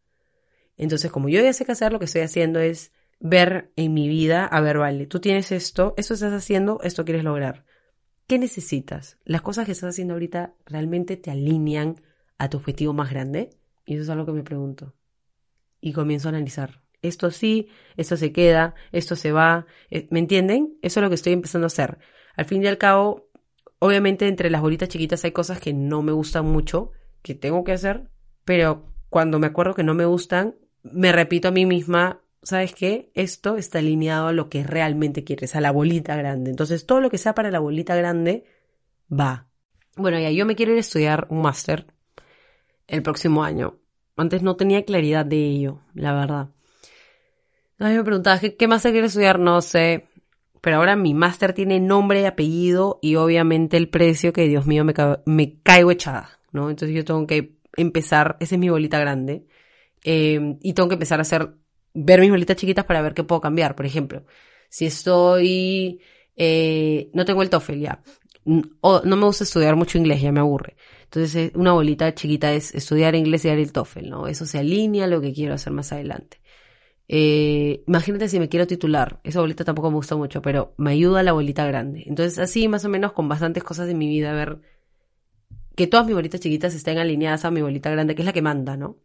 Entonces, 0.78 1.12
como 1.12 1.28
yo 1.28 1.42
ya 1.42 1.52
sé 1.52 1.66
qué 1.66 1.74
hacer, 1.74 1.92
lo 1.92 2.00
que 2.00 2.06
estoy 2.06 2.22
haciendo 2.22 2.60
es 2.60 2.94
ver 3.20 3.72
en 3.76 3.94
mi 3.94 4.08
vida, 4.08 4.46
a 4.46 4.62
ver, 4.62 4.78
vale, 4.78 5.06
tú 5.06 5.20
tienes 5.20 5.52
esto, 5.52 5.94
esto 5.98 6.14
estás 6.14 6.34
haciendo, 6.34 6.80
esto 6.84 7.04
quieres 7.04 7.24
lograr. 7.24 7.66
¿Qué 8.26 8.40
necesitas? 8.40 9.18
¿Las 9.26 9.42
cosas 9.42 9.66
que 9.66 9.74
estás 9.74 9.90
haciendo 9.90 10.14
ahorita 10.14 10.56
realmente 10.66 11.18
te 11.18 11.30
alinean 11.30 12.02
a 12.38 12.50
tu 12.50 12.58
objetivo 12.58 12.94
más 12.94 13.12
grande? 13.12 13.50
Y 13.86 13.96
eso 13.96 14.04
es 14.04 14.10
algo 14.10 14.26
que 14.26 14.32
me 14.32 14.44
pregunto. 14.44 14.96
Y 15.82 15.94
comienzo 15.94 16.28
a 16.28 16.30
analizar. 16.30 16.82
Esto 17.02 17.32
sí, 17.32 17.70
esto 17.98 18.16
se 18.16 18.32
queda, 18.32 18.76
esto 18.92 19.16
se 19.16 19.32
va. 19.32 19.66
Eh, 19.90 20.08
¿Me 20.12 20.20
entienden? 20.20 20.78
Eso 20.82 21.00
es 21.00 21.04
lo 21.04 21.10
que 21.10 21.16
estoy 21.16 21.34
empezando 21.34 21.66
a 21.66 21.68
hacer. 21.68 21.98
Al 22.36 22.46
fin 22.46 22.64
y 22.64 22.68
al 22.68 22.78
cabo, 22.78 23.30
obviamente 23.80 24.28
entre 24.28 24.50
las 24.50 24.62
bolitas 24.62 24.90
chiquitas 24.90 25.26
hay 25.26 25.32
cosas 25.32 25.60
que 25.60 25.74
no 25.74 26.04
me 26.04 26.12
gustan 26.12 26.46
mucho, 26.46 26.92
que 27.24 27.36
tengo 27.36 27.64
que 27.64 27.72
hacer, 27.72 28.10
pero 28.46 28.86
cuando 29.10 29.40
me 29.40 29.48
acuerdo 29.48 29.74
que 29.74 29.84
no 29.84 29.94
me 29.94 30.06
gustan, 30.06 30.56
me 30.84 31.12
repito 31.12 31.48
a 31.48 31.52
mí 31.52 31.66
misma, 31.66 32.22
¿sabes 32.44 32.74
qué? 32.74 33.12
Esto 33.14 33.58
está 33.58 33.80
alineado 33.80 34.28
a 34.28 34.34
lo 34.34 34.50
que 34.50 34.64
realmente 34.64 35.24
quieres, 35.24 35.56
a 35.56 35.62
la 35.62 35.72
bolita 35.72 36.16
grande. 36.16 36.50
Entonces, 36.52 36.86
todo 36.86 37.02
lo 37.02 37.10
que 37.10 37.18
sea 37.18 37.34
para 37.34 37.52
la 37.52 37.60
bolita 37.60 37.96
grande 37.96 38.46
va. 39.12 39.48
Bueno, 39.98 40.20
ya 40.20 40.32
yo 40.32 40.46
me 40.46 40.56
quiero 40.56 40.72
ir 40.72 40.78
a 40.78 40.82
estudiar 40.82 41.28
un 41.30 41.42
máster 41.42 41.88
el 42.88 43.04
próximo 43.04 43.44
año. 43.44 43.81
Antes 44.16 44.42
no 44.44 44.56
tenía 44.56 44.84
claridad 44.84 45.26
de 45.26 45.46
ello, 45.46 45.80
la 45.94 46.14
verdad. 46.14 46.50
A 47.80 47.90
mí 47.90 47.96
me 47.96 48.04
preguntaba, 48.04 48.40
¿qué, 48.40 48.56
qué 48.56 48.68
máster 48.68 48.92
quiero 48.92 49.08
estudiar? 49.08 49.40
No 49.40 49.62
sé. 49.62 50.08
Pero 50.62 50.78
ahora 50.78 50.96
mi 50.96 51.16
máster 51.16 51.54
tiene 51.54 51.80
nombre 51.80 52.22
y 52.22 52.26
apellido 52.26 53.00
y 53.02 53.16
obviamente 53.16 53.78
el 53.78 53.90
precio 53.90 54.32
que, 54.32 54.48
Dios 54.48 54.68
mío, 54.68 54.86
me, 54.86 54.94
ca 54.94 55.22
me 55.26 55.60
caigo 55.64 55.90
echada, 55.90 56.40
¿no? 56.52 56.70
Entonces 56.70 56.96
yo 56.96 57.04
tengo 57.04 57.26
que 57.26 57.58
empezar, 57.76 58.38
esa 58.40 58.56
es 58.56 58.60
mi 58.60 58.70
bolita 58.70 59.00
grande, 59.00 59.48
eh, 60.04 60.58
y 60.62 60.74
tengo 60.74 60.90
que 60.90 60.96
empezar 60.96 61.20
a 61.20 61.24
hacer 61.24 61.54
ver 61.94 62.20
mis 62.22 62.30
bolitas 62.30 62.58
chiquitas 62.58 62.86
para 62.86 63.02
ver 63.02 63.16
qué 63.16 63.24
puedo 63.24 63.42
cambiar. 63.42 63.76
Por 63.76 63.88
ejemplo, 63.88 64.24
si 64.70 64.86
estoy, 64.86 66.00
eh, 66.36 67.10
no 67.14 67.26
tengo 67.26 67.42
el 67.42 67.50
TOEFL 67.50 67.80
ya, 67.80 68.04
o 68.82 69.02
no 69.04 69.16
me 69.16 69.26
gusta 69.26 69.44
estudiar 69.44 69.76
mucho 69.76 69.98
inglés, 69.98 70.22
ya 70.22 70.32
me 70.32 70.40
aburre. 70.40 70.76
Entonces, 71.12 71.36
eh, 71.36 71.52
una 71.56 71.74
bolita 71.74 72.16
chiquita 72.16 72.54
es 72.54 72.74
estudiar 72.74 73.16
inglés 73.16 73.44
y 73.44 73.50
dar 73.50 73.58
el 73.58 73.74
TOEFL, 73.74 74.10
¿no? 74.10 74.28
Eso 74.28 74.46
se 74.46 74.60
alinea 74.60 75.04
a 75.04 75.08
lo 75.08 75.20
que 75.20 75.34
quiero 75.34 75.54
hacer 75.54 75.74
más 75.74 75.92
adelante. 75.92 76.40
Eh, 77.10 77.84
imagínate 77.86 78.30
si 78.30 78.40
me 78.40 78.48
quiero 78.48 78.66
titular, 78.66 79.20
esa 79.26 79.42
bolita 79.42 79.66
tampoco 79.66 79.90
me 79.90 79.98
gusta 79.98 80.16
mucho, 80.16 80.42
pero 80.42 80.74
me 80.78 80.92
ayuda 80.92 81.22
la 81.22 81.34
bolita 81.34 81.66
grande. 81.66 82.06
Entonces, 82.08 82.40
así 82.40 82.70
más 82.70 82.86
o 82.86 82.90
menos 82.90 83.12
con 83.12 83.28
bastantes 83.28 83.62
cosas 83.62 83.88
de 83.88 83.94
mi 83.94 84.08
vida, 84.08 84.32
a 84.32 84.34
ver 84.34 84.62
que 85.76 85.88
todas 85.88 86.06
mis 86.06 86.16
bolitas 86.16 86.40
chiquitas 86.40 86.74
estén 86.76 86.98
alineadas 86.98 87.44
a 87.44 87.52
mi 87.52 87.62
bolita 87.62 87.90
grande, 87.92 88.16
que 88.16 88.22
es 88.22 88.26
la 88.26 88.34
que 88.34 88.42
manda, 88.42 88.78
¿no? 88.78 88.98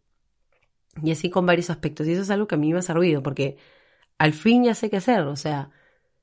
Y 1.03 1.11
así 1.11 1.29
con 1.29 1.45
varios 1.45 1.71
aspectos. 1.71 2.07
Y 2.07 2.13
eso 2.13 2.23
es 2.23 2.31
algo 2.31 2.47
que 2.47 2.55
a 2.55 2.59
mí 2.59 2.73
me 2.73 2.79
ha 2.79 2.83
servido, 2.83 3.21
porque 3.23 3.57
al 4.19 4.33
fin 4.33 4.63
ya 4.63 4.75
sé 4.75 4.91
qué 4.91 4.99
hacer. 4.99 5.23
O 5.23 5.35
sea, 5.35 5.71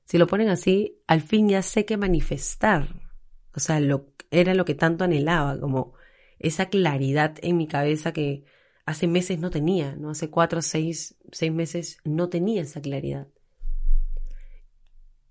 si 0.06 0.16
lo 0.16 0.26
ponen 0.26 0.48
así, 0.48 0.98
al 1.06 1.20
fin 1.20 1.50
ya 1.50 1.60
sé 1.60 1.84
qué 1.84 1.98
manifestar. 1.98 3.03
O 3.54 3.60
sea, 3.60 3.80
lo, 3.80 4.06
era 4.30 4.54
lo 4.54 4.64
que 4.64 4.74
tanto 4.74 5.04
anhelaba, 5.04 5.58
como 5.58 5.94
esa 6.38 6.66
claridad 6.66 7.36
en 7.42 7.56
mi 7.56 7.66
cabeza 7.66 8.12
que 8.12 8.44
hace 8.84 9.06
meses 9.06 9.38
no 9.38 9.50
tenía, 9.50 9.96
¿no? 9.96 10.10
Hace 10.10 10.30
cuatro, 10.30 10.60
seis, 10.62 11.16
seis 11.32 11.52
meses 11.52 11.98
no 12.04 12.28
tenía 12.28 12.62
esa 12.62 12.80
claridad. 12.80 13.28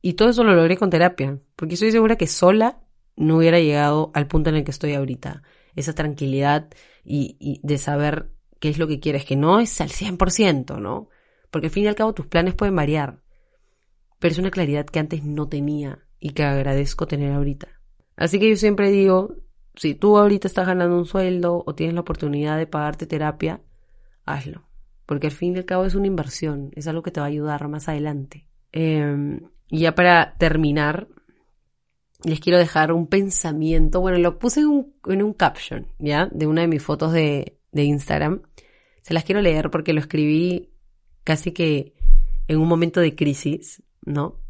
Y 0.02 0.14
todo 0.14 0.30
eso 0.30 0.44
lo 0.44 0.54
logré 0.54 0.78
con 0.78 0.90
terapia, 0.90 1.40
porque 1.56 1.76
estoy 1.76 1.92
segura 1.92 2.18
que 2.18 2.28
sola 2.28 2.82
no 3.16 3.38
hubiera 3.38 3.60
llegado 3.60 4.12
al 4.14 4.28
punto 4.28 4.50
en 4.50 4.58
el 4.58 4.64
que 4.64 4.72
estoy 4.72 4.94
ahorita. 4.94 5.44
Esa 5.76 5.94
tranquilidad 5.94 6.70
y, 7.04 7.38
y 7.40 7.60
de 7.64 7.78
saber 7.78 8.32
qué 8.60 8.70
es 8.70 8.78
lo 8.78 8.88
que 8.88 9.00
quieres, 9.00 9.26
que 9.26 9.36
no 9.36 9.60
es 9.60 9.80
al 9.82 9.90
100%, 9.90 10.80
¿no? 10.80 11.10
Porque 11.52 11.68
al 11.68 11.72
fin 11.72 11.84
y 11.84 11.88
al 11.88 11.96
cabo 11.96 12.14
tus 12.14 12.28
planes 12.28 12.56
pueden 12.56 12.76
variar, 12.76 13.22
pero 14.20 14.32
es 14.32 14.40
una 14.40 14.52
claridad 14.52 14.86
que 14.86 15.00
antes 15.00 15.24
no 15.24 15.50
tenía 15.50 16.00
y 16.20 16.32
que 16.32 16.44
agradezco 16.44 17.08
tener 17.08 17.34
ahorita. 17.34 17.83
Así 18.16 18.40
que 18.40 18.50
yo 18.50 18.56
siempre 18.56 18.92
digo, 18.92 19.36
si 19.76 19.96
tú 19.96 20.18
ahorita 20.18 20.48
estás 20.48 20.68
ganando 20.68 20.98
un 20.98 21.06
sueldo 21.06 21.64
o 21.66 21.76
tienes 21.76 21.96
la 21.96 22.02
oportunidad 22.02 22.58
de 22.58 22.68
pagarte 22.68 23.06
terapia, 23.06 23.62
hazlo. 24.26 24.68
Porque 25.06 25.28
al 25.28 25.34
fin 25.34 25.56
y 25.56 25.60
al 25.60 25.66
cabo 25.66 25.86
es 25.86 25.96
una 25.96 26.08
inversión, 26.08 26.72
es 26.76 26.88
algo 26.88 27.04
que 27.04 27.12
te 27.12 27.20
va 27.20 27.26
a 27.26 27.30
ayudar 27.30 27.68
más 27.68 27.90
adelante. 27.90 28.48
Eh, 28.72 29.40
y 29.70 29.80
ya 29.80 29.96
para 29.96 30.36
terminar, 30.38 31.08
les 32.24 32.40
quiero 32.40 32.58
dejar 32.58 32.92
un 32.92 33.08
pensamiento. 33.08 34.00
Bueno, 34.00 34.18
lo 34.18 34.40
puse 34.40 34.62
en 34.62 34.68
un, 34.68 34.94
en 35.08 35.24
un 35.24 35.34
caption, 35.34 35.88
¿ya? 36.00 36.28
De 36.28 36.48
una 36.48 36.62
de 36.62 36.68
mis 36.68 36.82
fotos 36.82 37.12
de, 37.12 37.58
de 37.72 37.84
Instagram. 37.84 38.44
Se 39.02 39.14
las 39.14 39.24
quiero 39.24 39.42
leer 39.42 39.70
porque 39.70 39.94
lo 39.94 40.00
escribí 40.00 40.70
casi 41.24 41.52
que 41.52 41.94
en 42.48 42.60
un 42.60 42.68
momento 42.68 43.00
de 43.00 43.16
crisis, 43.16 43.84
¿no? 44.06 44.43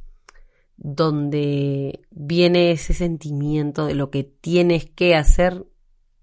Donde 0.83 2.01
viene 2.11 2.71
ese 2.71 2.93
sentimiento 2.93 3.87
de 3.87 3.95
lo 3.95 4.11
que 4.11 4.23
tienes 4.23 4.85
que 4.85 5.15
hacer 5.15 5.65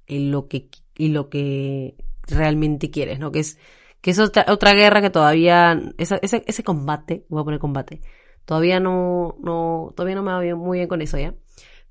y 0.07 0.31
lo 0.31 0.47
que, 0.47 0.69
y 0.97 1.09
lo 1.09 1.29
que 1.29 1.97
realmente 2.27 2.91
quieres, 2.91 3.19
¿no? 3.19 3.33
Que 3.33 3.41
es, 3.41 3.59
que 4.01 4.11
es 4.11 4.19
otra, 4.19 4.47
otra 4.49 4.75
guerra 4.75 5.01
que 5.01 5.11
todavía, 5.11 5.81
esa, 5.99 6.19
ese, 6.23 6.45
ese 6.47 6.63
combate, 6.65 7.27
voy 7.29 7.41
a 7.43 7.45
poner 7.45 7.61
combate, 7.61 8.01
todavía 8.45 8.81
no, 8.81 9.37
no, 9.43 9.93
todavía 9.97 10.17
no 10.17 10.23
me 10.23 10.33
va 10.33 10.41
bien, 10.41 10.59
muy 10.59 10.79
bien 10.79 10.89
con 10.89 11.03
eso 11.03 11.19
ya, 11.19 11.35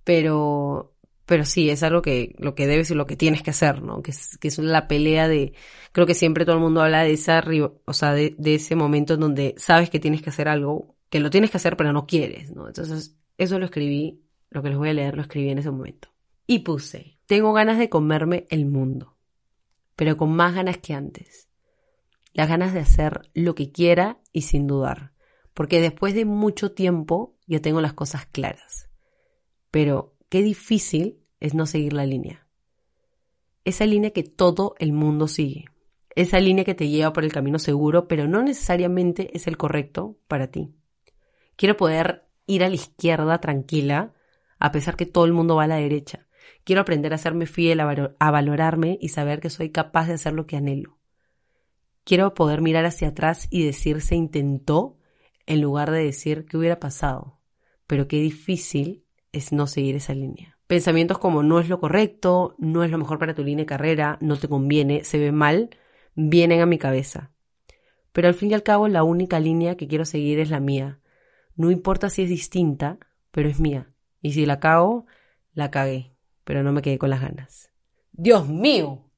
pero, 0.04 0.96
pero 1.26 1.46
sí, 1.46 1.70
es 1.70 1.84
algo 1.84 2.02
que, 2.02 2.36
lo 2.40 2.56
que 2.56 2.68
debes 2.68 2.92
y 2.92 2.96
lo 2.96 3.06
que 3.06 3.16
tienes 3.16 3.44
que 3.44 3.52
hacer, 3.52 3.82
¿no? 3.82 4.02
Que 4.02 4.12
es, 4.12 4.38
que 4.38 4.48
es 4.48 4.58
la 4.60 4.88
pelea 4.88 5.28
de, 5.28 5.54
creo 5.92 6.08
que 6.08 6.14
siempre 6.16 6.46
todo 6.46 6.56
el 6.56 6.62
mundo 6.62 6.82
habla 6.82 7.04
de 7.04 7.14
esa, 7.14 7.44
o 7.86 7.94
sea, 7.94 8.14
de, 8.14 8.36
de 8.38 8.56
ese 8.56 8.76
momento 8.76 9.14
en 9.16 9.20
donde 9.22 9.56
sabes 9.58 9.90
que 9.90 10.00
tienes 10.00 10.22
que 10.22 10.30
hacer 10.30 10.48
algo, 10.48 10.96
que 11.10 11.20
lo 11.20 11.30
tienes 11.30 11.52
que 11.52 11.58
hacer 11.58 11.76
pero 11.76 11.94
no 11.94 12.06
quieres, 12.06 12.52
¿no? 12.52 12.68
Entonces, 12.68 13.18
eso 13.38 13.60
lo 13.60 13.66
escribí, 13.66 14.24
lo 14.50 14.62
que 14.62 14.70
les 14.70 14.78
voy 14.78 14.90
a 14.90 14.94
leer 14.94 15.16
lo 15.16 15.22
escribí 15.22 15.50
en 15.50 15.58
ese 15.58 15.72
momento. 15.72 16.10
Y 16.48 16.60
puse, 16.60 17.20
tengo 17.26 17.54
ganas 17.54 17.78
de 17.78 17.90
comerme 17.90 18.46
el 18.50 18.66
mundo, 18.66 19.18
pero 19.96 20.18
con 20.18 20.32
más 20.32 20.56
ganas 20.56 20.78
que 20.78 20.94
antes. 20.94 21.50
Las 22.34 22.48
ganas 22.48 22.74
de 22.74 22.80
hacer 22.80 23.30
lo 23.34 23.56
que 23.56 23.72
quiera 23.72 24.20
y 24.32 24.42
sin 24.44 24.68
dudar, 24.68 25.14
porque 25.54 25.82
después 25.82 26.14
de 26.14 26.26
mucho 26.26 26.72
tiempo 26.72 27.36
ya 27.48 27.60
tengo 27.60 27.82
las 27.82 27.94
cosas 27.94 28.26
claras. 28.28 28.90
Pero 29.72 30.16
qué 30.30 30.42
difícil 30.42 31.20
es 31.40 31.54
no 31.54 31.66
seguir 31.66 31.94
la 31.94 32.06
línea. 32.06 32.48
Esa 33.66 33.86
línea 33.86 34.12
que 34.12 34.24
todo 34.24 34.76
el 34.80 34.94
mundo 34.94 35.28
sigue. 35.28 35.66
Esa 36.16 36.40
línea 36.40 36.66
que 36.66 36.76
te 36.76 36.90
lleva 36.90 37.14
por 37.14 37.24
el 37.24 37.32
camino 37.32 37.60
seguro, 37.60 38.08
pero 38.08 38.28
no 38.28 38.42
necesariamente 38.42 39.36
es 39.36 39.48
el 39.48 39.58
correcto 39.58 40.18
para 40.28 40.48
ti. 40.48 40.74
Quiero 41.60 41.76
poder 41.76 42.24
ir 42.46 42.64
a 42.64 42.70
la 42.70 42.76
izquierda 42.76 43.42
tranquila, 43.42 44.14
a 44.60 44.72
pesar 44.72 44.96
que 44.96 45.06
todo 45.06 45.26
el 45.26 45.34
mundo 45.34 45.58
va 45.58 45.66
a 45.66 45.68
la 45.68 45.76
derecha. 45.76 46.26
Quiero 46.64 46.82
aprender 46.82 47.14
a 47.14 47.18
serme 47.18 47.48
fiel, 47.48 47.82
a, 47.82 48.32
valorarme 48.32 48.98
y 49.02 49.10
saber 49.10 49.42
que 49.42 49.50
soy 49.50 49.70
capaz 49.70 50.08
de 50.08 50.14
hacer 50.14 50.32
lo 50.32 50.48
que 50.48 50.56
anhelo. 50.56 51.00
Quiero 52.06 52.34
poder 52.34 52.62
mirar 52.62 52.86
hacia 52.86 53.10
atrás 53.10 53.50
y 53.50 53.66
decir 53.66 54.00
se 54.00 54.16
intentó 54.16 55.00
en 55.48 55.60
lugar 55.60 55.92
de 55.92 56.02
decir 56.02 56.46
qué 56.46 56.56
hubiera 56.56 56.80
pasado. 56.80 57.42
Pero 57.88 58.08
qué 58.08 58.22
difícil 58.22 59.04
es 59.34 59.52
no 59.52 59.68
seguir 59.68 59.98
esa 59.98 60.14
línea. 60.14 60.58
Pensamientos 60.66 61.18
como 61.18 61.44
no 61.44 61.60
es 61.60 61.68
lo 61.68 61.82
correcto, 61.82 62.56
no 62.58 62.86
es 62.86 62.90
lo 62.90 62.98
mejor 62.98 63.20
para 63.20 63.36
tu 63.36 63.44
línea 63.44 63.64
de 63.64 63.70
carrera, 63.70 64.18
no 64.22 64.38
te 64.38 64.48
conviene, 64.48 65.04
se 65.04 65.20
ve 65.20 65.34
mal, 65.34 65.72
vienen 66.16 66.62
a 66.62 66.66
mi 66.66 66.78
cabeza. 66.78 67.34
Pero 68.14 68.30
al 68.30 68.34
fin 68.34 68.50
y 68.50 68.54
al 68.54 68.64
cabo 68.64 68.88
la 68.88 69.04
única 69.04 69.42
línea 69.42 69.76
que 69.76 69.90
quiero 69.90 70.06
seguir 70.06 70.40
es 70.40 70.52
la 70.52 70.62
mía. 70.62 70.99
No 71.60 71.72
importa 71.72 72.10
si 72.10 72.22
es 72.22 72.30
distinta, 72.30 73.00
pero 73.32 73.50
es 73.50 73.60
mía. 73.60 73.92
Y 74.22 74.32
si 74.32 74.46
la 74.46 74.62
cago, 74.62 75.08
la 75.52 75.70
cagué, 75.70 76.16
pero 76.46 76.64
no 76.64 76.72
me 76.72 76.82
quedé 76.82 76.98
con 76.98 77.10
las 77.10 77.20
ganas. 77.20 77.70
Dios 78.14 78.48
mío, 78.48 79.12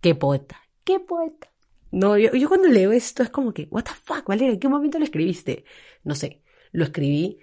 qué 0.00 0.14
poeta, 0.14 0.56
qué 0.84 1.00
poeta. 1.00 1.52
No, 1.90 2.16
yo, 2.16 2.30
yo 2.32 2.46
cuando 2.46 2.68
leo 2.68 2.92
esto 2.92 3.24
es 3.24 3.30
como 3.30 3.52
que, 3.52 3.66
what 3.72 3.82
the 3.82 3.90
fuck, 3.90 4.24
Valeria, 4.28 4.52
¿en 4.52 4.60
qué 4.60 4.68
momento 4.68 5.00
lo 5.00 5.04
escribiste? 5.04 5.64
No 6.04 6.14
sé, 6.14 6.44
lo 6.70 6.84
escribí 6.84 7.40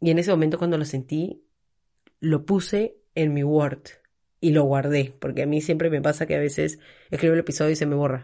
y 0.00 0.12
en 0.12 0.20
ese 0.20 0.30
momento 0.30 0.58
cuando 0.58 0.78
lo 0.78 0.84
sentí, 0.84 1.42
lo 2.20 2.46
puse 2.46 2.98
en 3.16 3.34
mi 3.34 3.42
Word 3.42 3.82
y 4.40 4.52
lo 4.52 4.62
guardé, 4.62 5.12
porque 5.18 5.42
a 5.42 5.46
mí 5.46 5.60
siempre 5.60 5.90
me 5.90 6.00
pasa 6.00 6.26
que 6.26 6.36
a 6.36 6.38
veces 6.38 6.78
escribo 7.10 7.34
el 7.34 7.40
episodio 7.40 7.72
y 7.72 7.76
se 7.76 7.86
me 7.86 7.96
borra. 7.96 8.22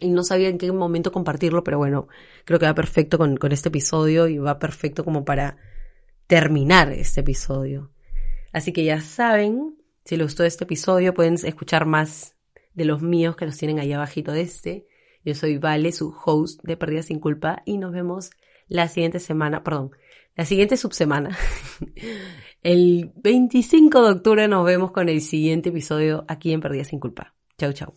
Y 0.00 0.10
no 0.10 0.24
sabía 0.24 0.48
en 0.48 0.58
qué 0.58 0.72
momento 0.72 1.12
compartirlo, 1.12 1.62
pero 1.62 1.78
bueno, 1.78 2.08
creo 2.44 2.58
que 2.58 2.66
va 2.66 2.74
perfecto 2.74 3.18
con, 3.18 3.36
con 3.36 3.52
este 3.52 3.68
episodio 3.68 4.28
y 4.28 4.38
va 4.38 4.58
perfecto 4.58 5.04
como 5.04 5.24
para 5.24 5.58
terminar 6.26 6.90
este 6.92 7.20
episodio. 7.20 7.90
Así 8.52 8.72
que 8.72 8.84
ya 8.84 9.00
saben, 9.00 9.76
si 10.04 10.16
les 10.16 10.26
gustó 10.26 10.44
este 10.44 10.64
episodio, 10.64 11.14
pueden 11.14 11.34
escuchar 11.34 11.86
más 11.86 12.36
de 12.74 12.84
los 12.84 13.02
míos 13.02 13.36
que 13.36 13.46
los 13.46 13.56
tienen 13.56 13.78
ahí 13.78 13.92
abajito 13.92 14.32
de 14.32 14.42
este. 14.42 14.86
Yo 15.24 15.34
soy 15.34 15.58
Vale, 15.58 15.92
su 15.92 16.14
host 16.24 16.62
de 16.62 16.76
Perdida 16.76 17.02
sin 17.02 17.20
Culpa, 17.20 17.62
y 17.66 17.78
nos 17.78 17.92
vemos 17.92 18.30
la 18.68 18.88
siguiente 18.88 19.20
semana, 19.20 19.62
perdón, 19.62 19.90
la 20.36 20.44
siguiente 20.44 20.76
subsemana. 20.76 21.36
El 22.62 23.12
25 23.16 24.02
de 24.02 24.10
octubre 24.12 24.48
nos 24.48 24.64
vemos 24.66 24.92
con 24.92 25.08
el 25.08 25.22
siguiente 25.22 25.70
episodio 25.70 26.24
aquí 26.28 26.52
en 26.52 26.60
Perdida 26.60 26.84
sin 26.84 27.00
Culpa. 27.00 27.34
Chau, 27.56 27.72
chau. 27.72 27.94